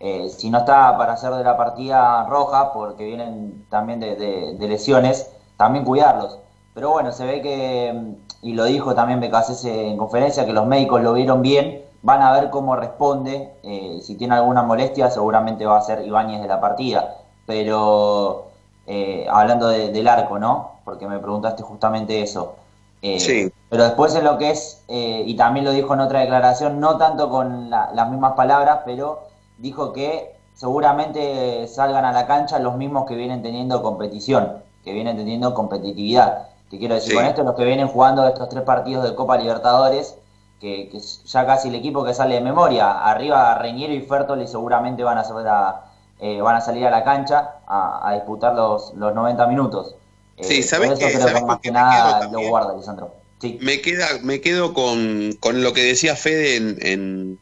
[0.00, 4.54] eh, si no está para hacer de la partida roja, porque vienen también de, de-
[4.54, 6.38] de lesiones, también cuidarlos.
[6.74, 11.02] Pero bueno, se ve que, y lo dijo también Becasés en conferencia, que los médicos
[11.02, 15.76] lo vieron bien, van a ver cómo responde, eh, si tiene alguna molestia seguramente va
[15.78, 18.46] a ser Ibáñez de la partida, pero
[18.86, 20.72] eh, hablando de- del arco, ¿no?
[20.84, 22.54] Porque me preguntaste justamente eso.
[23.02, 23.52] Eh, Sí.
[23.68, 26.96] Pero después en lo que es, eh, y también lo dijo en otra declaración, no
[26.96, 29.20] tanto con la- las mismas palabras, pero
[29.60, 35.16] dijo que seguramente salgan a la cancha los mismos que vienen teniendo competición, que vienen
[35.16, 36.48] teniendo competitividad.
[36.70, 37.16] ¿Qué quiero decir Sí.
[37.16, 37.42] con esto?
[37.42, 40.16] Los que vienen jugando estos tres partidos de Copa Libertadores,
[40.60, 43.04] que, que ya casi el equipo que sale de memoria.
[43.04, 45.84] Arriba Reñero y Fertoli seguramente van a, salir a,
[46.18, 49.94] eh, van a salir a la cancha a, a disputar los, los 90 minutos.
[50.36, 53.14] Eh, Sí, ¿Sabés que más que nada lo guarda, Lisandro.
[53.40, 53.58] Sí.
[53.62, 57.38] Me, queda, me quedo con, con lo que decía Fede en, en,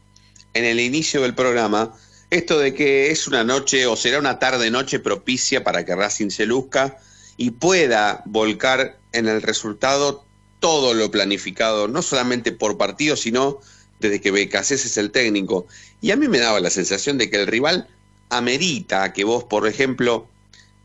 [0.53, 1.91] en el inicio del programa,
[2.29, 6.45] esto de que es una noche o será una tarde-noche propicia para que Racing se
[6.45, 6.97] luzca
[7.37, 10.25] y pueda volcar en el resultado
[10.59, 13.59] todo lo planificado, no solamente por partido, sino
[13.99, 15.67] desde que Becasés es el técnico.
[16.01, 17.87] Y a mí me daba la sensación de que el rival
[18.29, 20.27] amerita que vos, por ejemplo,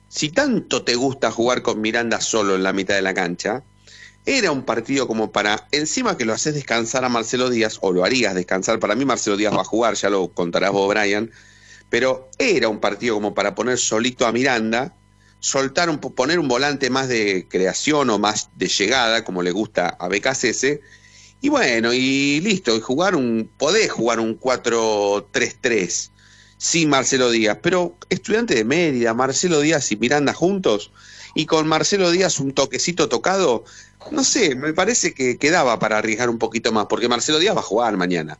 [0.08, 3.62] si tanto te gusta jugar con Miranda solo en la mitad de la cancha,
[4.26, 8.04] era un partido como para, encima que lo haces descansar a Marcelo Díaz, o lo
[8.04, 11.30] harías descansar, para mí Marcelo Díaz va a jugar, ya lo contarás vos, Brian,
[11.90, 14.94] pero era un partido como para poner solito a Miranda,
[15.40, 19.50] soltar un, po- poner un volante más de creación o más de llegada, como le
[19.52, 20.80] gusta a BKCS,
[21.42, 26.10] Y bueno, y listo, y jugar un, podés jugar un 4-3-3
[26.56, 30.92] sin Marcelo Díaz, pero estudiante de Mérida, Marcelo Díaz y Miranda juntos,
[31.34, 33.64] y con Marcelo Díaz un toquecito tocado,
[34.10, 37.60] no sé, me parece que quedaba para arriesgar un poquito más, porque Marcelo Díaz va
[37.60, 38.38] a jugar mañana.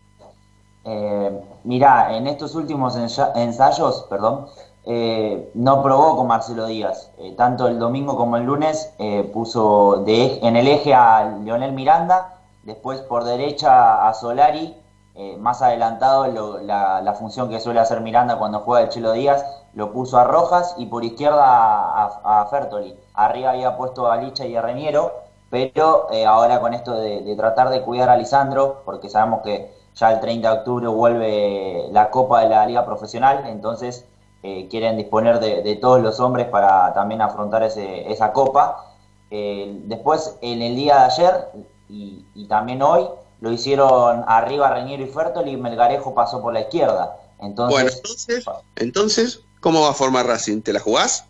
[0.85, 4.47] Eh, mirá, en estos últimos ensa- ensayos, perdón,
[4.85, 7.11] eh, no probó Marcelo Díaz.
[7.19, 11.39] Eh, tanto el domingo como el lunes eh, puso de, ej- en el eje a
[11.43, 14.77] Leonel Miranda, después por derecha a Solari,
[15.15, 19.93] eh, más adelantado la función que suele hacer Miranda cuando juega el Chelo Díaz, lo
[19.93, 22.95] puso a Rojas y por izquierda a, a Fertoli.
[23.15, 25.13] Arriba había puesto a Licha y a Reñero,
[25.55, 29.73] pero eh, ahora con esto de, de tratar de cuidar a Lisandro, porque sabemos que
[29.95, 34.05] ya el 30 de octubre vuelve la Copa de la Liga Profesional, entonces
[34.43, 38.85] eh, quieren disponer de, de todos los hombres para también afrontar ese- esa Copa.
[39.31, 41.49] Eh, después, en el día de ayer
[41.89, 43.07] y, y también hoy,
[43.41, 47.17] lo hicieron arriba Reñero y Fertoli y Melgarejo pasó por la izquierda.
[47.39, 50.63] Entonces, Bueno, entonces, entonces, ¿cómo va a formar Racing?
[50.63, 51.27] ¿Te la jugás?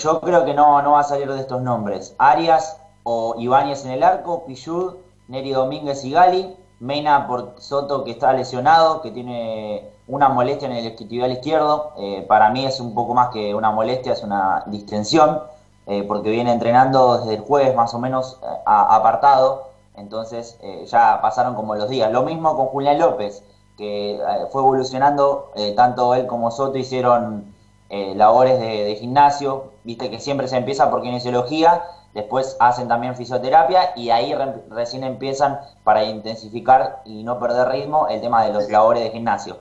[0.00, 2.14] Yo creo que no, no va a salir de estos nombres.
[2.18, 2.76] Arias
[3.08, 4.96] o Ibáñez en el arco, Pillud,
[5.28, 10.74] Neri Domínguez y Gali, Mena por Soto que está lesionado, que tiene una molestia en
[10.74, 11.92] el isquiotibial izquierdo.
[11.98, 15.40] Eh, para mí es un poco más que una molestia, es una distensión,
[15.86, 19.68] eh, porque viene entrenando desde el jueves más o menos eh, apartado.
[19.94, 20.58] Entonces
[20.90, 22.10] ya pasaron como los días.
[22.10, 23.42] Lo mismo con Julián López,
[23.78, 27.54] que fue evolucionando, tanto él como Soto hicieron
[27.88, 31.82] labores de, de gimnasio, viste que siempre se empieza por kinesiología,
[32.16, 38.08] después hacen también fisioterapia y ahí re- recién empiezan para intensificar y no perder ritmo
[38.08, 39.58] el tema de los labores de gimnasio.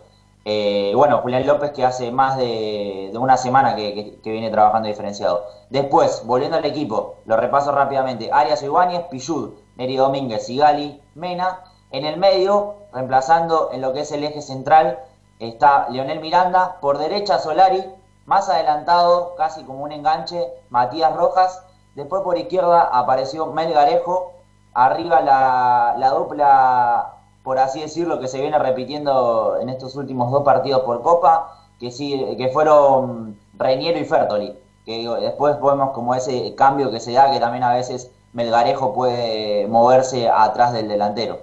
[0.48, 4.50] Eh, bueno, Julián López que hace más de, de una semana que, que- que viene
[4.52, 5.44] trabajando diferenciado.
[5.70, 8.30] Después, volviendo al equipo, lo repaso rápidamente.
[8.32, 11.62] Arias Ibáñez, Pillud, Neri Domínguez, Sigali, Mena.
[11.92, 15.00] En el medio, reemplazando en lo que es el eje central,
[15.40, 16.78] está Leonel Miranda.
[16.80, 17.84] Por derecha, Solari.
[18.28, 21.64] Más adelantado, casi como un enganche, Matías Rojas.
[21.96, 24.34] Después por izquierda apareció Melgarejo.
[24.74, 30.44] Arriba la, la dupla, por así decirlo, que se viene repitiendo en estos últimos dos
[30.44, 34.54] partidos por Copa, que sí, que fueron Reiniero y Fertoli.
[34.86, 39.66] Que después vemos como ese cambio que se da, que también a veces Melgarejo puede
[39.68, 41.40] moverse atrás del delantero.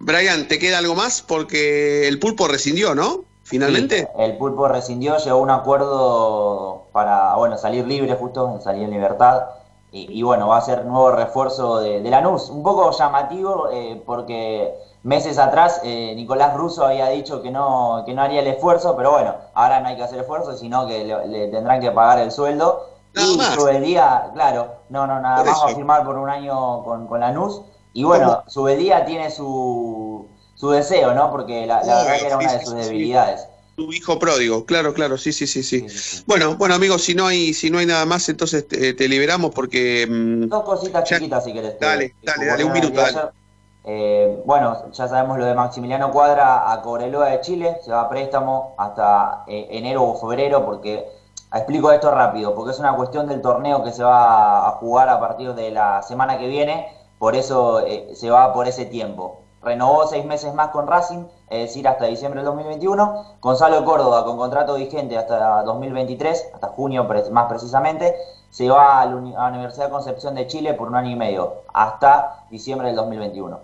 [0.00, 1.22] Brian, ¿te queda algo más?
[1.22, 3.24] Porque el pulpo rescindió, ¿no?
[3.44, 4.00] Finalmente.
[4.00, 8.90] Sí, el pulpo rescindió, llegó a un acuerdo para bueno salir libre justo, salir en
[8.90, 9.42] libertad.
[9.92, 12.50] Y, y bueno, va a ser nuevo refuerzo de, de Lanús.
[12.50, 18.12] Un poco llamativo eh, porque meses atrás eh, Nicolás Russo había dicho que no, que
[18.12, 21.28] no haría el esfuerzo, pero bueno, ahora no hay que hacer esfuerzo, sino que le,
[21.28, 22.88] le tendrán que pagar el sueldo.
[23.14, 27.06] y Subeldía, claro, no, no, nada Por más va a firmar por un año con,
[27.06, 27.62] con Lanús.
[27.92, 30.26] Y bueno, Subeldía tiene su,
[30.64, 31.30] su deseo, ¿no?
[31.30, 33.48] Porque la, la verdad que era Sí, una de sus debilidades.
[33.76, 35.84] Tu hijo pródigo, claro, claro, sí, sí, sí, sí.
[36.26, 39.50] Bueno, bueno, amigos, si no hay, si no hay nada más, entonces te, te liberamos
[39.52, 40.06] porque.
[40.08, 41.72] mm, Dos cositas chiquitas si querés.
[41.74, 43.20] que- Dale, dale, dale, un minuto, dale.
[43.86, 48.08] Eh, bueno, ya sabemos lo de Maximiliano Cuadra a Cobreloa de Chile, se va a
[48.08, 51.06] préstamo hasta eh, enero o febrero, porque
[51.52, 55.20] explico esto rápido, porque es una cuestión del torneo que se va a jugar a
[55.20, 56.86] partir de la semana que viene,
[57.18, 59.43] por eso eh, se va por ese tiempo.
[59.64, 63.36] Renovó seis meses más con Racing, es decir, hasta diciembre del 2021.
[63.40, 68.14] Gonzalo Córdoba, con contrato vigente hasta 2023, hasta junio más precisamente,
[68.50, 71.10] se va a la Uni- a la Universidad de Concepción de Chile por un año
[71.10, 73.58] y medio, hasta diciembre del 2021.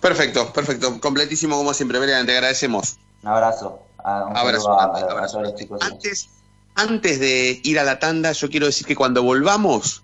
[0.00, 1.00] Perfecto, perfecto.
[1.00, 2.96] Completísimo como siempre, Brian, te agradecemos.
[3.22, 3.78] Un abrazo.
[4.02, 5.80] A, un Abrazo a- grande, a- a abrazo todos los chicos.
[5.82, 6.28] Antes,
[6.74, 10.02] antes de ir a la tanda, yo quiero decir que cuando volvamos,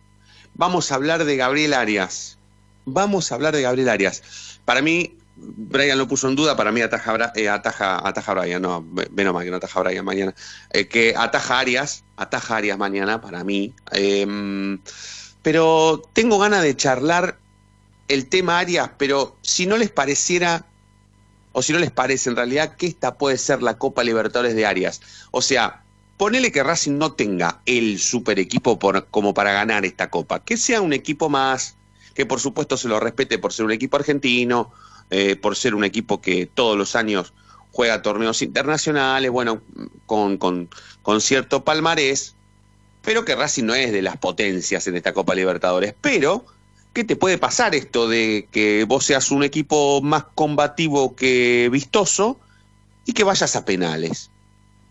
[0.54, 2.38] vamos a hablar de Gabriel Arias.
[2.84, 4.22] Vamos a hablar de Gabriel Arias.
[4.66, 8.82] Para mí, Brian lo puso en duda, para mí ataja, eh, ataja, ataja Brian, no,
[9.12, 10.34] menos mal que no ataja Brian mañana.
[10.70, 13.72] Eh, que ataja Arias, ataja Arias mañana, para mí.
[13.92, 14.78] Eh,
[15.42, 17.38] pero tengo ganas de charlar
[18.08, 20.66] el tema Arias, pero si no les pareciera
[21.52, 24.66] o si no les parece en realidad que esta puede ser la Copa Libertadores de
[24.66, 25.00] Arias.
[25.30, 25.82] O sea,
[26.16, 30.56] ponele que Racing no tenga el super equipo por- como para ganar esta Copa, que
[30.56, 31.76] sea un equipo más,
[32.16, 34.72] que por supuesto se lo respete por ser un equipo argentino,
[35.10, 37.32] eh, por ser un equipo que todos los años
[37.70, 39.60] juega torneos internacionales, bueno,
[40.06, 40.68] con, con-
[41.02, 42.34] con cierto palmarés,
[43.02, 45.94] pero que Racing no es de las potencias en esta Copa Libertadores.
[46.00, 46.46] Pero,
[46.92, 52.40] ¿qué te puede pasar esto de que vos seas un equipo más combativo que vistoso
[53.04, 54.30] y que vayas a penales?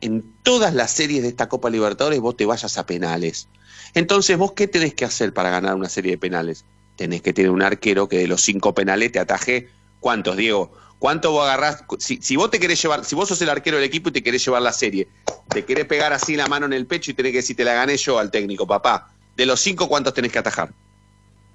[0.02, 3.50] En todas las series de esta Copa Libertadores vos te vayas a penales.
[3.96, 6.66] Entonces, ¿vos qué tenés que hacer para ganar una serie de penales?
[6.96, 9.70] Tenés que tener un arquero que de los cinco penales te ataje.
[10.00, 10.72] ¿Cuántos, Diego?
[11.00, 11.84] ¿Cuánto vos agarrás?
[12.00, 14.24] Si, si vos te querés llevar, si vos sos el arquero del equipo y te
[14.24, 15.08] querés llevar la serie,
[15.50, 17.74] te querés pegar así la mano en el pecho y tenés que decir, te la
[17.74, 19.12] gané yo al técnico, papá.
[19.36, 20.72] De los cinco, ¿cuántos tenés que atajar?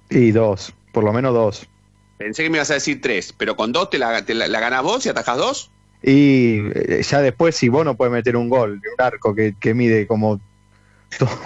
[0.09, 1.67] Y dos, por lo menos dos.
[2.17, 4.59] Pensé que me ibas a decir tres, pero con dos te la, te la, la
[4.59, 5.71] ganás vos y atajás dos.
[6.03, 9.55] Y eh, ya después, si vos no puedes meter un gol de un arco que,
[9.59, 10.39] que mide como
[11.17, 11.37] toda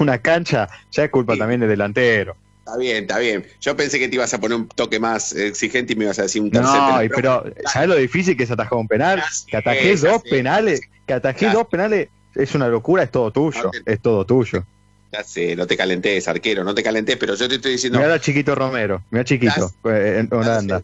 [0.00, 2.36] una cancha, ya es culpa también del delantero.
[2.64, 3.46] Está bien, está bien.
[3.60, 6.22] Yo pensé que te ibas a poner un toque más exigente y me ibas a
[6.22, 7.04] decir un tercer No, penal.
[7.04, 9.22] y pero ¿sabes lo difícil que es atajar un penal?
[9.46, 13.70] Que atajes ya dos penales, que atajes dos penales es una locura, es todo tuyo,
[13.84, 14.64] es todo tuyo.
[15.12, 17.98] Ya sé, no te calentés, arquero, no te calentés, pero yo te estoy diciendo.
[17.98, 20.82] Mira Chiquito Romero, mira Chiquito, eh, en Holanda.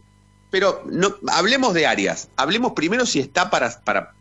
[0.51, 2.29] Pero no, hablemos de Arias.
[2.35, 4.13] Hablemos primero si está para, para,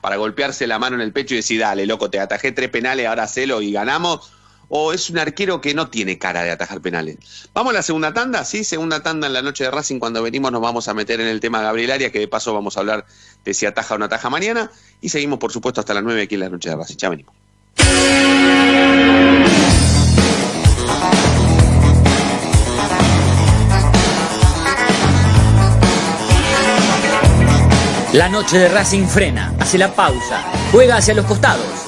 [0.00, 3.06] para golpearse la mano en el pecho y decir, dale, loco, te atajé tres penales,
[3.06, 4.32] ahora hacelo y ganamos.
[4.68, 7.16] O es un arquero que no tiene cara de atajar penales.
[7.54, 9.98] Vamos a la segunda tanda, sí, segunda tanda en la noche de Racing.
[9.98, 12.76] Cuando venimos nos vamos a meter en el tema Gabriel Arias, que de paso vamos
[12.76, 13.06] a hablar
[13.44, 14.70] de si ataja o no ataja mañana.
[15.00, 16.96] Y seguimos, por supuesto, hasta las 9 aquí en la noche de Racing.
[16.96, 17.34] Ya venimos.
[28.12, 30.42] La noche de Racing frena, hace la pausa,
[30.72, 31.87] juega hacia los costados.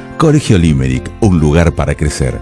[0.21, 2.39] Colegio Limerick, un lugar para crecer.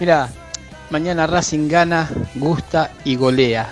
[0.00, 0.28] Mira,
[0.90, 3.70] mañana Racing gana, gusta y golea.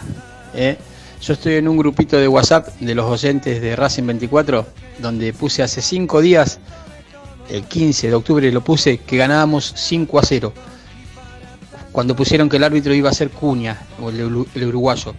[0.55, 0.79] ¿eh?
[1.21, 4.65] Yo estoy en un grupito de WhatsApp de los oyentes de Racing 24,
[5.01, 6.61] donde puse hace cinco días,
[7.51, 10.53] el 15 de octubre lo puse, que ganábamos 5 a 0.
[11.91, 15.15] Cuando pusieron que el árbitro iba a ser Cuña, o el uruguayo.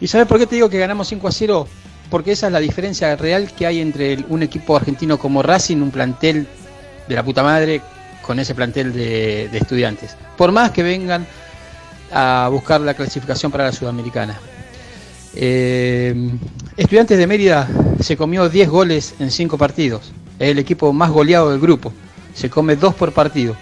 [0.00, 1.68] ¿Y sabes por qué te digo que ganamos 5 a 0?
[2.10, 5.90] Porque esa es la diferencia real que hay entre un equipo argentino como Racing, un
[5.90, 6.46] plantel
[7.08, 7.80] de la puta madre,
[8.22, 10.16] con ese plantel de, estudiantes.
[10.36, 11.26] Por más que vengan
[12.12, 14.38] a buscar la clasificación para la Sudamericana.
[15.34, 16.30] Eh,
[16.76, 17.68] Estudiantes de Mérida
[18.00, 20.12] se comió 10 goles en 5 partidos.
[20.38, 21.92] Es el equipo más goleado del grupo.
[22.34, 23.54] Se come 2 por partido.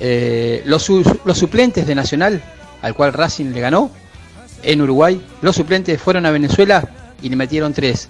[0.00, 2.42] Eh, los, los suplentes de Nacional,
[2.80, 3.90] al cual Racing le ganó,
[4.62, 6.88] en Uruguay, los suplentes fueron a Venezuela
[7.22, 8.08] y le metieron 3.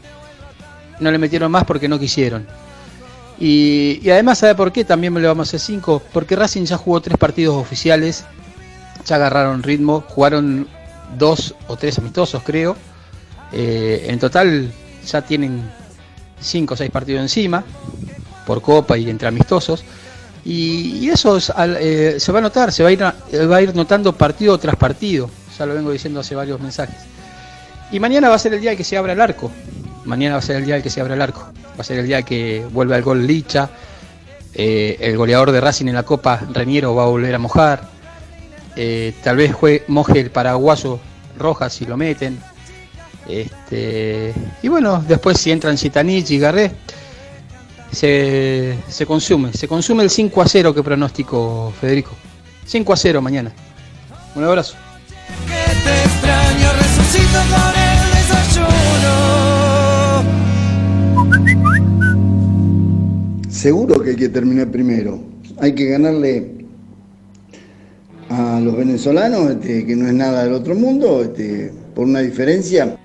[1.01, 2.47] No le metieron más porque no quisieron.
[3.39, 4.85] Y, además, ¿sabe por qué?
[4.85, 6.03] También me le vamos a hacer 5.
[6.13, 8.25] Porque Racing ya jugó 3 partidos oficiales.
[9.07, 10.05] Ya agarraron ritmo.
[10.09, 10.69] Jugaron
[11.19, 12.77] 2 o 3 amistosos, creo.
[13.53, 14.71] Eh, en total
[15.07, 15.63] ya tienen
[16.41, 17.65] 5 o 6 partidos encima.
[18.47, 19.83] Por copa y entre amistosos.
[20.45, 23.63] Y, eso es al- eh, se va a notar, se va a, ir, va a
[23.63, 25.31] ir notando partido tras partido.
[25.59, 26.97] Ya lo vengo diciendo hace varios mensajes.
[27.93, 29.51] Y mañana va a ser el día que se abra el arco.
[30.05, 31.43] Mañana va a ser el día que se abra el arco.
[31.79, 33.71] Va a ser el día que vuelve al gol Licha.
[34.55, 37.89] Eh, el goleador de Racing en la Copa, Reniero, va a volver a mojar.
[38.77, 40.99] Eh, tal vez jue- moje el paraguayo
[41.39, 42.39] Rojas si lo meten.
[43.29, 46.73] Este, y bueno, después si entran Zitanich y Garré,
[47.93, 48.77] se,
[49.07, 49.53] consume.
[49.53, 52.13] Se consume el 5 a 0 que pronostico Federico.
[52.67, 53.53] 5 a 0 mañana.
[54.35, 54.75] Un abrazo.
[63.63, 65.21] Seguro que hay que terminar primero.
[65.59, 66.51] Hay que ganarle
[68.29, 72.97] a los venezolanos, este, que no es nada del otro mundo, este, por una diferencia.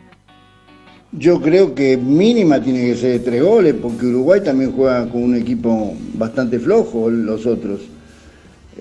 [1.12, 5.22] Yo creo que mínima tiene que ser de tres goles, porque Uruguay también juega con
[5.26, 7.82] un equipo bastante flojo, los otros.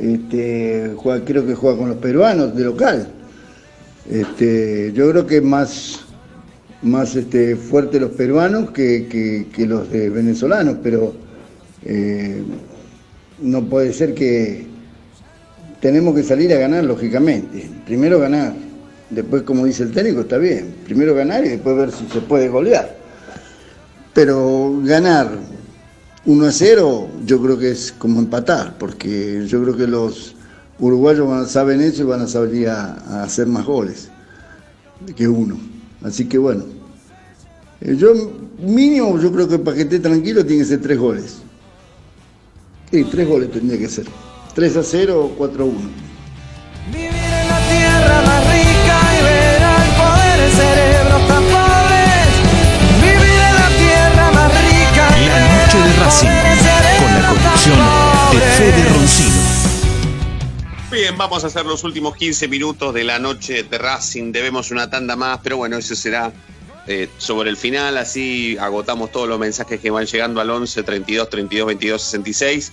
[0.00, 3.06] Este, juega- creo que juega con los peruanos de local.
[4.94, 6.00] Yo creo que más,
[6.80, 7.18] más
[7.68, 11.25] fuerte los peruanos que, que- que los de venezolanos, pero
[11.86, 12.42] eh,
[13.40, 14.66] no puede ser que
[15.80, 17.70] tenemos que salir a ganar, lógicamente.
[17.84, 18.54] Primero ganar,
[19.10, 20.74] después, como dice el técnico, está bien.
[20.84, 22.96] Primero ganar y después ver si se puede golear.
[24.12, 25.30] Pero ganar
[26.24, 30.34] 1 a 0, yo creo que es como empatar, porque yo creo que los
[30.80, 34.08] uruguayos saben eso y van a salir a, a hacer más goles
[35.14, 35.56] que uno.
[36.02, 36.64] Así que bueno,
[37.80, 38.14] eh, yo
[38.58, 41.36] mínimo, yo creo que para que esté tranquilo tiene que ser tres goles.
[42.90, 44.06] Sí, tres goles tendría que ser.
[44.54, 45.78] 3 a 0 o 4 a 1.
[46.92, 52.26] La tierra más rica y ver al poder en cerebros tan pobres.
[53.02, 56.28] Vivir en la tierra más rica y La noche de Racing,
[57.00, 57.78] con la conducción
[58.32, 59.56] de Fede Roncino.
[60.90, 64.32] Bien, vamos a hacer los últimos 15 minutos de la noche de Racing.
[64.32, 66.32] Debemos una tanda más, pero bueno, eso será
[66.86, 67.96] eh, sobre el final.
[67.98, 72.72] Así agotamos todos los mensajes que van llegando al 11 32 32 22 66.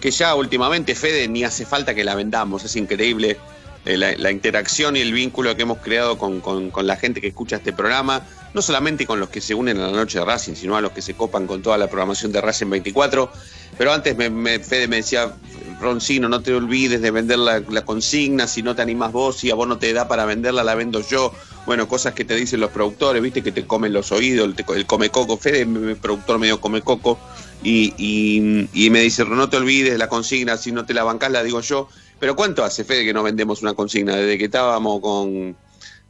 [0.00, 2.64] Que ya últimamente, Fede, ni hace falta que la vendamos.
[2.64, 3.36] Es increíble
[3.84, 7.28] eh, la, interacción y el vínculo que hemos creado con, con- con la gente que
[7.28, 8.26] escucha este programa.
[8.54, 10.90] No solamente con los que se unen a la noche de Racing, sino a los
[10.92, 13.30] que se copan con toda la programación de Racing 24.
[13.78, 15.32] Pero antes me, me- Fede me decía,
[15.80, 19.50] Roncino, no te olvides de vender la, la consigna, si no te animás vos, si
[19.50, 21.32] a vos no te da para venderla, la vendo yo.
[21.64, 24.86] Bueno, cosas que te dicen los productores, viste, que te comen los oídos, el, el
[24.86, 25.36] come coco.
[25.38, 27.22] Fede, mi productor medio come coco,
[27.60, 31.04] y, y- y me dice, no te olvides de la consigna, si no te la
[31.04, 31.88] bancás, la digo yo.
[32.18, 34.16] Pero ¿cuánto hace, Fede, que no vendemos una consigna?
[34.16, 35.56] Desde que estábamos con,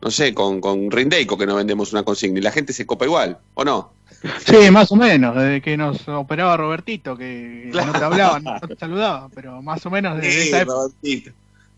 [0.01, 3.05] no sé, con, con Rindeico que no vendemos una consigna y la gente se copa
[3.05, 3.93] igual, ¿o no?
[4.37, 8.77] Sí, más o menos, desde que nos operaba Robertito, que no te hablaba, no te
[8.77, 10.75] saludaba, pero más o menos desde Sí, esa época.
[10.75, 11.33] Robertito.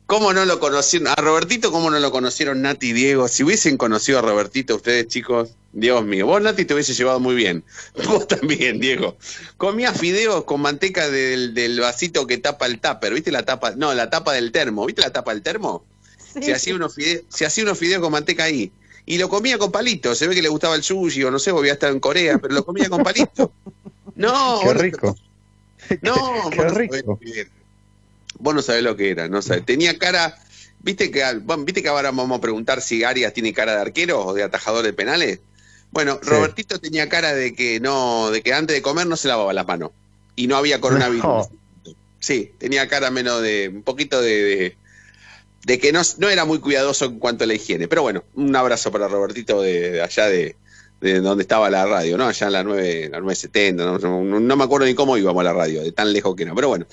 [0.06, 1.08] ¿Cómo no lo conocieron?
[1.08, 3.28] A Robertito, ¿cómo no lo conocieron Nati y Diego?
[3.28, 6.26] Si hubiesen conocido a Robertito ustedes, chicos, Dios mío.
[6.26, 7.64] Vos, Nati, te hubiese llevado muy bien.
[8.06, 9.16] Vos también, Diego.
[9.56, 13.14] Comías fideos con manteca del, del vasito que tapa el tupper.
[13.14, 13.72] ¿Viste la tapa?
[13.76, 14.84] No, la tapa del termo.
[14.84, 15.84] ¿Viste la tapa del termo?
[16.40, 18.72] Se hacía unos fideos, se hacía unos fideos con manteca ahí.
[19.04, 20.18] Y lo comía con palitos.
[20.18, 22.54] Se ve que le gustaba el sushi o no sé, había estado en Corea, pero
[22.54, 23.50] lo comía con palitos.
[24.14, 25.16] No, Qué rico.
[26.02, 27.18] no, Qué rico.
[28.42, 29.64] Vos no sabés lo que era, no sabés.
[29.64, 30.36] Tenía cara,
[30.80, 34.26] viste que, bueno, viste que ahora vamos a preguntar si Arias tiene cara de arquero
[34.26, 35.38] o de atajador de penales.
[35.92, 39.52] Bueno, Robertito tenía cara de que no, de que antes de comer no se lavaba
[39.52, 39.92] la mano
[40.34, 41.22] y no había coronavirus.
[41.22, 41.50] No.
[42.18, 44.76] Sí, tenía cara menos de un poquito de, de,
[45.64, 47.86] de que no, no era muy cuidadoso en cuanto a la higiene.
[47.86, 50.56] Pero bueno, un abrazo para Robertito de, de allá de,
[51.02, 52.28] de donde estaba la radio, ¿no?
[52.28, 55.44] Allá en la 9, la 970, no, no, no me acuerdo ni cómo íbamos a
[55.44, 56.54] la radio, de tan lejos que no.
[56.54, 56.86] Pero bueno.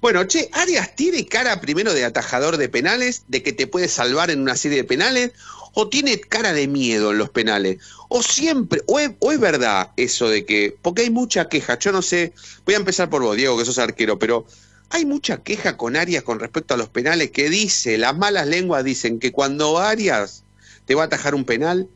[0.00, 4.30] Bueno, che, Arias tiene cara primero de atajador de penales, de que te puede salvar
[4.30, 5.32] en una serie de penales,
[5.74, 9.90] o tiene cara de miedo en los penales, o siempre, o es, o es verdad
[9.96, 12.32] eso de que, porque hay mucha queja, yo no sé,
[12.64, 14.46] voy a empezar por vos, Diego, que sos arquero, pero
[14.90, 18.84] hay mucha queja con Arias con respecto a los penales que dice, las malas lenguas
[18.84, 20.44] dicen que cuando Arias
[20.84, 21.88] te va a atajar un penal,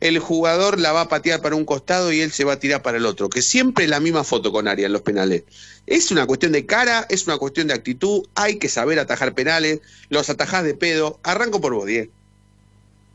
[0.00, 2.82] el jugador la va a patear para un costado y él se va a tirar
[2.82, 5.44] para el otro, que siempre es la misma foto con Arias en los penales.
[5.86, 9.80] Es una cuestión de cara, es una cuestión de actitud, hay que saber atajar penales,
[10.08, 11.18] los atajás de pedo.
[11.22, 12.12] Arranco por vos, Diego.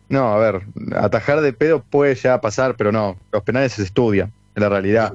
[0.10, 0.62] No, a ver,
[0.96, 5.14] atajar de pedo puede ya pasar, pero no, los penales se estudian, en la realidad.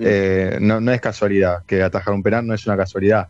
[0.00, 3.28] Eh, no, no es casualidad, que atajar un penal no es una casualidad.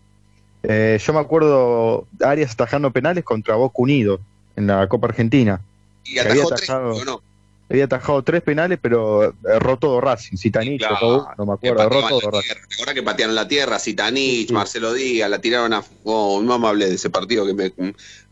[0.64, 4.18] Eh, yo me acuerdo Arias atajando penales contra Boca Unido
[4.56, 5.60] en la Copa Argentina.
[6.04, 7.22] Y atajó tres, ¿o no?
[7.70, 10.36] Había atajado tres penales, pero erró todo Racing.
[10.36, 12.48] Citanich, Claro, no me acuerdo, erró todo Racing.
[12.48, 12.60] tierra.
[12.68, 13.78] ¿Te acordás que patearon la tierra?
[13.78, 15.82] Zitanich, Marcelo Díaz, la tiraron a.
[16.04, 17.72] Oh, no me hablé de ese partido que me.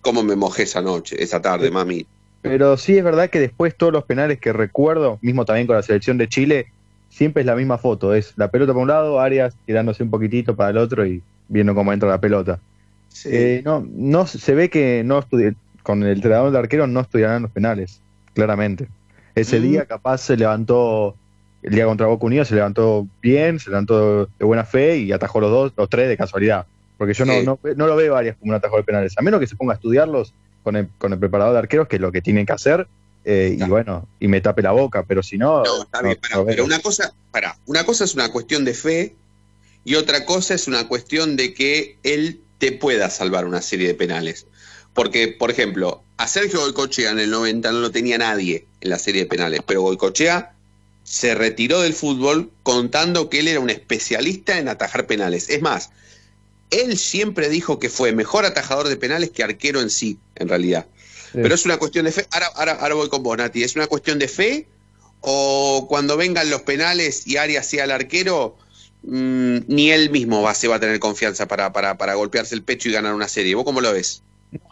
[0.01, 2.07] ¿Cómo me mojé esa noche, esa tarde, mami?
[2.41, 5.82] Pero sí es verdad que después todos los penales que recuerdo, mismo también con la
[5.82, 6.72] selección de Chile,
[7.11, 8.14] siempre es la misma foto.
[8.14, 11.74] Es la pelota para un lado, Arias tirándose un poquitito para el otro y viendo
[11.74, 12.61] cómo entra la pelota.
[13.24, 15.26] Eh, no, no se ve que no
[15.82, 18.01] con el entrenador de arquero no estudiarán los penales,
[18.34, 18.89] claramente.
[19.37, 19.62] Ese Mm.
[19.62, 21.14] día capaz se levantó,
[21.62, 25.41] el día contra Boca Unido se levantó bien, se levantó de buena fe y atajó
[25.41, 26.66] los dos, los tres de casualidad.
[26.99, 27.45] Porque yo no, Sí.
[27.45, 29.74] no, no lo veo Arias como un atajador de penales, a menos que se ponga
[29.74, 30.32] a estudiarlos
[30.64, 32.89] con el, con el preparador de arqueros, que es lo que tienen que hacer,
[33.26, 36.18] eh, y bueno, y me tape la boca, pero si no, No, está no- bien,
[36.20, 39.14] pará, pero una cosa, pará, una cosa es una cuestión de fe
[39.84, 43.95] y otra cosa es una cuestión de que él te pueda salvar una serie de
[43.95, 44.47] penales.
[44.97, 48.99] Porque, por ejemplo, a Sergio Goicochea en el 90 no lo tenía nadie en la
[48.99, 50.55] serie de penales, pero Goicochea
[51.05, 55.51] se retiró del fútbol contando que él era un especialista en atajar penales.
[55.51, 55.90] Es más,
[56.70, 60.86] él siempre dijo que fue mejor atajador de penales que arquero en sí, en realidad.
[61.34, 62.26] Pero es una cuestión de fe.
[62.30, 63.62] Ahora, ahora, ahora voy con vos, Nati.
[63.62, 64.66] ¿Es una cuestión de fe?
[65.20, 68.57] ¿O cuando vengan los penales y Arias sea el arquero,
[69.03, 72.62] mm, ni él mismo va, se va a tener confianza para, para, para golpearse el
[72.62, 73.55] pecho y ganar una serie?
[73.55, 74.22] ¿Vos cómo lo ves?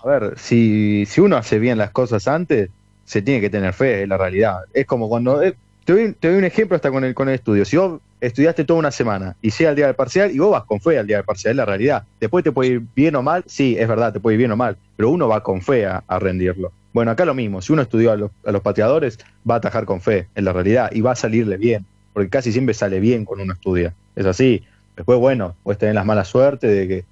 [0.02, 2.70] A ver, si, si uno hace bien las cosas antes,
[3.04, 4.60] se tiene que tener fe, es la realidad.
[4.72, 5.42] Es como cuando.
[5.42, 5.54] eh,
[5.84, 7.64] te, doy, te doy un ejemplo hasta con el, con el estudio.
[7.64, 10.64] Si vos estudiaste toda una semana y sea el día del parcial y vos vas
[10.64, 12.04] con fe al día del parcial, es la realidad.
[12.20, 14.56] Después te puede ir bien o mal, sí, es verdad, te puede ir bien o
[14.56, 16.72] mal, pero uno va con fe a, a rendirlo.
[16.94, 19.18] Bueno, acá lo mismo, si uno estudió a los, a los pateadores,
[19.48, 22.52] va a atajar con fe, en la realidad, y va a salirle bien, porque casi
[22.52, 23.92] siempre sale bien cuando uno estudia.
[24.14, 24.62] Es así.
[24.96, 27.04] Después, bueno, puedes tener la mala suerte de que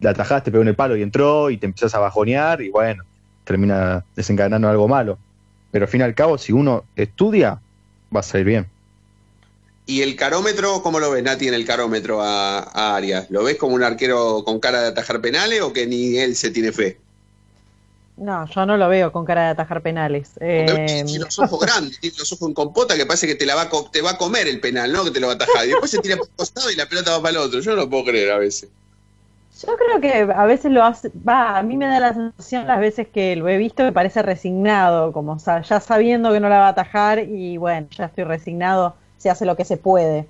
[0.00, 3.04] la atajaste, pegó en el palo y entró y te empezás a bajonear y bueno,
[3.44, 5.18] termina desencadenando algo malo.
[5.70, 7.60] Pero al fin y al cabo, si uno estudia,
[8.14, 8.66] va a salir bien.
[9.86, 13.26] ¿Y el carómetro, cómo lo ves, Nati, en el carómetro a, a Arias?
[13.30, 16.50] ¿Lo ves como un arquero con cara de atajar penales o que ni él se
[16.50, 16.98] tiene fe?
[18.16, 20.32] No, yo no lo veo con cara de atajar penales.
[20.40, 23.54] Eh, Tiene los ojos grandes, tiene los ojos en compota que parece que te, la
[23.54, 25.04] va a, co- te va a comer el penal, ¿no?
[25.04, 25.64] Que te lo va a atajar.
[25.64, 27.60] Y después se tira por un costado y la pelota va para el otro.
[27.60, 28.68] Yo no lo puedo creer a veces.
[29.66, 32.80] Yo creo que a veces lo hace, va, a mí me da la sensación las
[32.80, 36.66] veces que lo he visto me parece resignado, como ya sabiendo que no la va
[36.68, 40.26] a atajar y bueno, ya estoy resignado, se hace lo que se puede.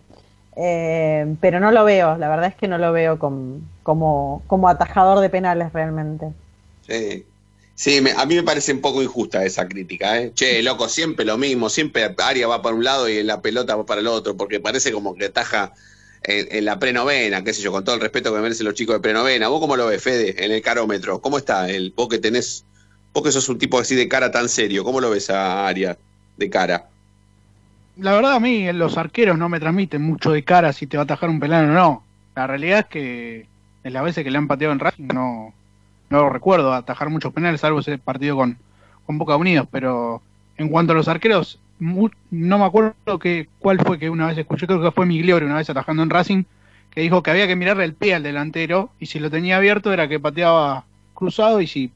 [0.56, 4.68] Eh, pero no lo veo, la verdad es que no lo veo com- como, como
[4.68, 6.32] atajador de penales realmente.
[6.80, 7.24] Sí,
[7.74, 10.32] sí me- a mí me parece un poco injusta esa crítica, ¿eh?
[10.34, 13.86] Che, loco, siempre lo mismo, siempre Arias va para un lado y la pelota va
[13.86, 15.72] para el otro, porque parece como que ataja
[16.22, 18.74] en, en la prenovena, qué sé yo, con todo el respeto que me merecen los
[18.74, 19.48] chicos de prenovena.
[19.48, 21.20] ¿Vos cómo lo ves, Fede, en el carómetro?
[21.20, 21.68] ¿Cómo está?
[21.68, 22.64] El, vos que tenés
[23.12, 25.96] Vos que sos un tipo así de cara tan serio, ¿cómo lo ves a Arias
[26.36, 26.86] de cara?
[27.96, 31.02] La verdad a mí los arqueros no me transmiten mucho de cara si te va
[31.02, 32.04] a atajar un penal o no.
[32.36, 33.46] La realidad es que
[33.82, 35.52] en las veces que le han pateado en Racing no,
[36.08, 38.56] no recuerdo atajar muchos penales, salvo ese partido con,
[39.06, 40.22] con Boca Unidos, pero
[40.56, 44.66] en cuanto a los arqueros, no me acuerdo que, cuál fue que una vez escuché,
[44.66, 46.44] creo que fue Migliore una vez atajando en Racing,
[46.90, 49.92] que dijo que había que mirarle el pie al delantero y si lo tenía abierto
[49.92, 51.90] era que pateaba cruzado y si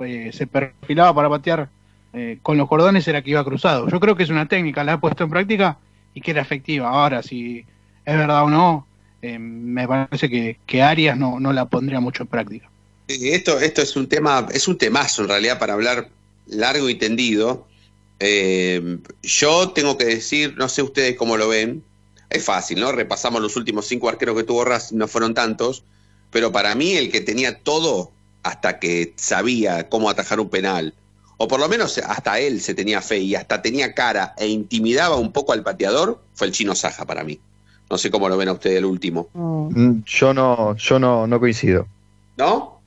[0.00, 1.68] eh, se perfilaba para patear
[2.12, 3.88] eh, con los cordones era que iba cruzado.
[3.88, 5.76] Yo creo que es una técnica, la he puesto en práctica
[6.14, 6.88] y que era efectiva.
[6.88, 7.64] Ahora, si
[8.04, 8.86] es verdad o no,
[9.20, 12.70] eh, me parece que, que Arias no, no la pondría mucho en práctica.
[13.08, 16.08] Esto, esto es un tema, es un temazo en realidad para hablar
[16.46, 17.66] largo y tendido.
[18.18, 21.82] Eh, yo tengo que decir, no sé ustedes cómo lo ven,
[22.30, 22.92] es fácil, ¿no?
[22.92, 25.84] Repasamos los últimos cinco arqueros que tuvo Racing, no fueron tantos,
[26.30, 28.10] pero para mí el que tenía todo
[28.42, 30.94] hasta que sabía cómo atajar un penal,
[31.36, 35.16] o por lo menos hasta él se tenía fe y hasta tenía cara e intimidaba
[35.16, 37.38] un poco al pateador, fue el chino Saja para mí.
[37.90, 39.28] No sé cómo lo ven a ustedes el último.
[39.34, 41.86] Mm, Yo no, yo no, no coincido.
[42.36, 42.80] ¿No?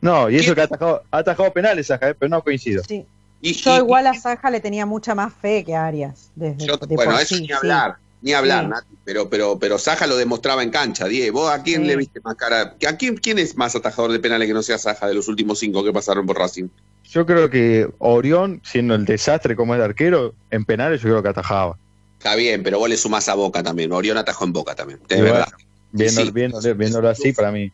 [0.00, 2.82] No, y eso que ha atajado, ha atajado penales, Saja, eh, pero no coincido.
[2.86, 3.04] Sí.
[3.46, 6.30] Y, Yo igual a Saja le tenía mucha más fe que a Arias.
[6.34, 7.52] Desde, Yo- de bueno, eso sí, ni sí.
[7.52, 8.70] hablar, ni hablar, Sí.
[8.70, 11.40] Nati, pero, pero, pero Saja lo demostraba en cancha, Diego.
[11.40, 11.88] ¿Vos a quién Sí.
[11.88, 12.74] le viste más cara?
[12.88, 15.58] ¿A quién, quién es más atajador de penales que no sea Saja de los últimos
[15.58, 16.68] cinco que pasaron por Racing?
[17.10, 21.22] Yo creo que Orión, siendo el desastre como es de arquero, en penales yo creo
[21.22, 21.76] que atajaba.
[22.18, 23.92] Está bien, pero vos le sumás a Boca también.
[23.92, 25.46] Orión atajó en Boca también, verdad.
[25.50, 26.30] bueno, viendo- Sí.
[26.30, 27.70] viéndolo, viéndolo así, para mí.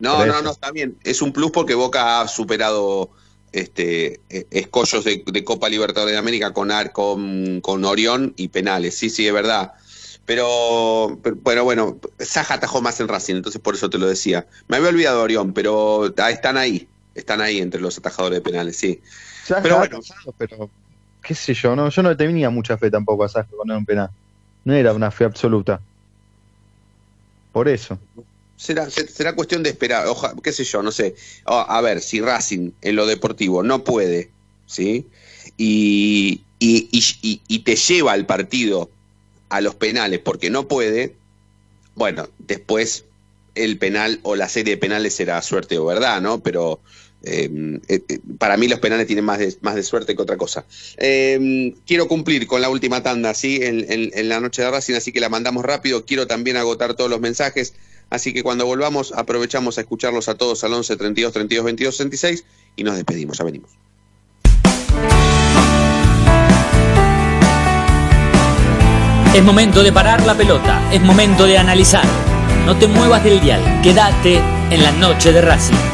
[0.00, 0.98] No, no, no, está bien.
[1.02, 3.08] Es un plus porque Boca ha superado
[3.54, 8.96] este eh, escollos de, de Copa Libertadores de América con, con, con Orión y penales.
[8.96, 9.72] Sí, sí, es verdad.
[10.26, 14.46] Pero, pero, bueno, bueno, Saja atajó más en Racing, entonces por eso te lo decía.
[14.68, 16.88] Me había olvidado Orión, pero ah, están ahí.
[17.14, 19.00] Están ahí entre los atajadores de penales, sí.
[19.44, 20.00] Saja Pero bueno.
[20.38, 20.70] pero
[21.22, 24.10] qué sé yo, no, yo no tenía mucha fe tampoco a Saja con un penal.
[24.64, 25.80] No era una fe absoluta.
[27.52, 27.98] Por eso.
[28.64, 31.14] Será, se- será cuestión de esperar, oja, qué sé yo, no sé.
[31.44, 34.30] Ah, a ver, si Racing en lo deportivo no puede,
[34.66, 35.06] ¿sí?
[35.58, 36.88] Y, y,
[37.48, 38.90] y- te lleva al partido
[39.50, 41.14] a los penales porque no puede,
[41.94, 43.04] bueno, después
[43.54, 46.42] el penal o la serie de penales será suerte o verdad, ¿no?
[46.42, 46.80] Pero
[47.22, 50.36] eh, eh, eh, para mí los penales tienen más de, más de suerte que otra
[50.36, 50.66] cosa.
[50.98, 53.60] Eh, quiero cumplir con la última tanda, ¿sí?
[53.62, 56.04] En, en- en la noche de Racing, así que la mandamos rápido.
[56.04, 57.74] Quiero también agotar todos los mensajes.
[58.14, 62.44] Así que cuando volvamos, aprovechamos a escucharlos a todos al 11 32 32 22 66
[62.76, 63.38] y nos despedimos.
[63.38, 63.70] Ya venimos.
[69.34, 72.04] Es momento de parar la pelota, es momento de analizar.
[72.66, 74.40] No te muevas del dial, quédate
[74.70, 75.93] en la noche de Racing.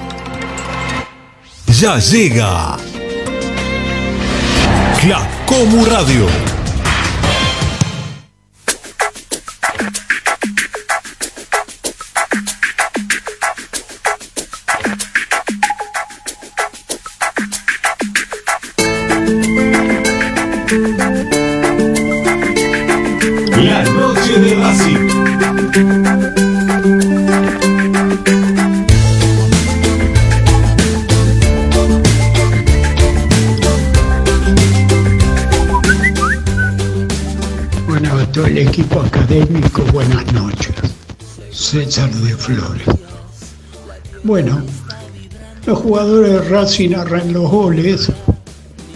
[1.81, 2.77] Ya llega.
[5.01, 6.50] Clacomu Radio.
[41.91, 42.87] De Flores.
[44.23, 44.63] Bueno,
[45.65, 48.09] los jugadores de Racing arran los goles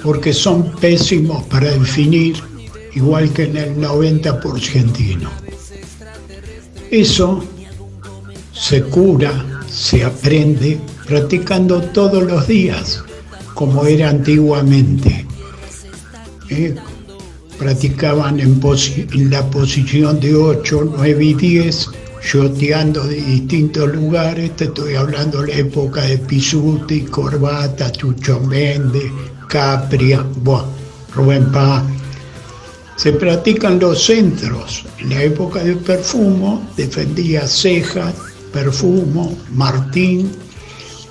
[0.02, 2.42] porque son pésimos para definir,
[2.94, 5.30] igual que en el 90%.
[6.90, 7.44] Eso
[8.54, 13.04] se cura, se aprende practicando todos los días,
[13.54, 15.26] como era antiguamente.
[16.50, 16.74] ¿Eh?
[17.58, 18.60] practicaban en
[19.30, 21.90] la posición de 8, 9 y 10,
[22.26, 24.56] shoteando de distintos lugares.
[24.56, 29.12] Te estoy hablando de la época de Pisuti, Corbata, Chucho Méndez,
[29.48, 30.66] Capria, buah,
[31.14, 31.84] Rubén Paz.
[32.96, 34.86] Se practican los centros.
[35.00, 38.16] En la época de Perfumo defendía Cejas,
[38.52, 40.32] Perfumo, Martín,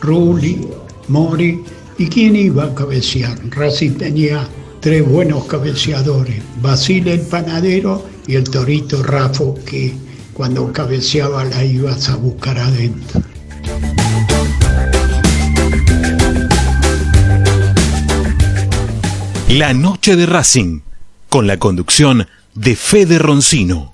[0.01, 0.67] Rulli,
[1.09, 1.63] Mori.
[1.97, 3.39] ¿Y quién iba a cabecear?
[3.51, 4.49] Racing tenía
[4.81, 9.95] tres buenos cabeceadores, Basile el panadero y el torito Rafo que
[10.35, 13.23] cuando cabeceaba la ibas a buscar adentro.
[19.49, 20.81] La noche de Racing,
[21.29, 23.93] con la conducción de Fede Roncino.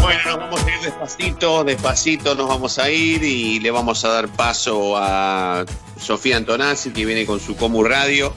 [0.00, 4.08] Bueno, nos vamos a ir despacito, despacito nos vamos a ir y le vamos a
[4.08, 5.66] dar paso a
[5.98, 8.32] Sofía Antonazzi, que viene con su Comu Radio,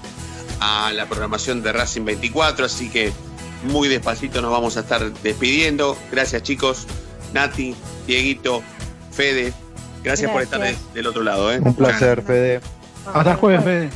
[0.59, 3.13] a la programación de Racing 24, así que
[3.66, 5.97] muy despacito nos vamos a estar despidiendo.
[6.11, 6.86] Gracias chicos,
[7.34, 7.76] Nati,
[8.07, 8.61] Dieguito,
[9.11, 9.53] Fede,
[10.03, 11.51] gracias, por estar de- del otro lado.
[11.53, 11.59] ¿eh?
[11.63, 12.61] Un placer, Fede.
[13.13, 13.89] Hasta el jueves, Fede.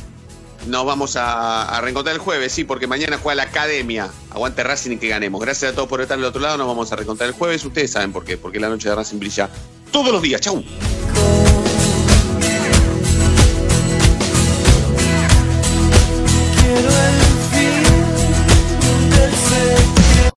[0.66, 4.10] Nos vamos a, a reencontrar el jueves, sí, porque mañana juega la Academia.
[4.30, 5.40] Aguante Racing y que ganemos.
[5.40, 6.58] Gracias a todos por estar del otro lado.
[6.58, 7.64] Nos vamos a reencontrar el jueves.
[7.64, 8.36] Ustedes saben por qué.
[8.36, 9.48] Porque la noche de Racing brilla
[9.90, 10.40] todos los días.
[10.42, 10.62] Chau.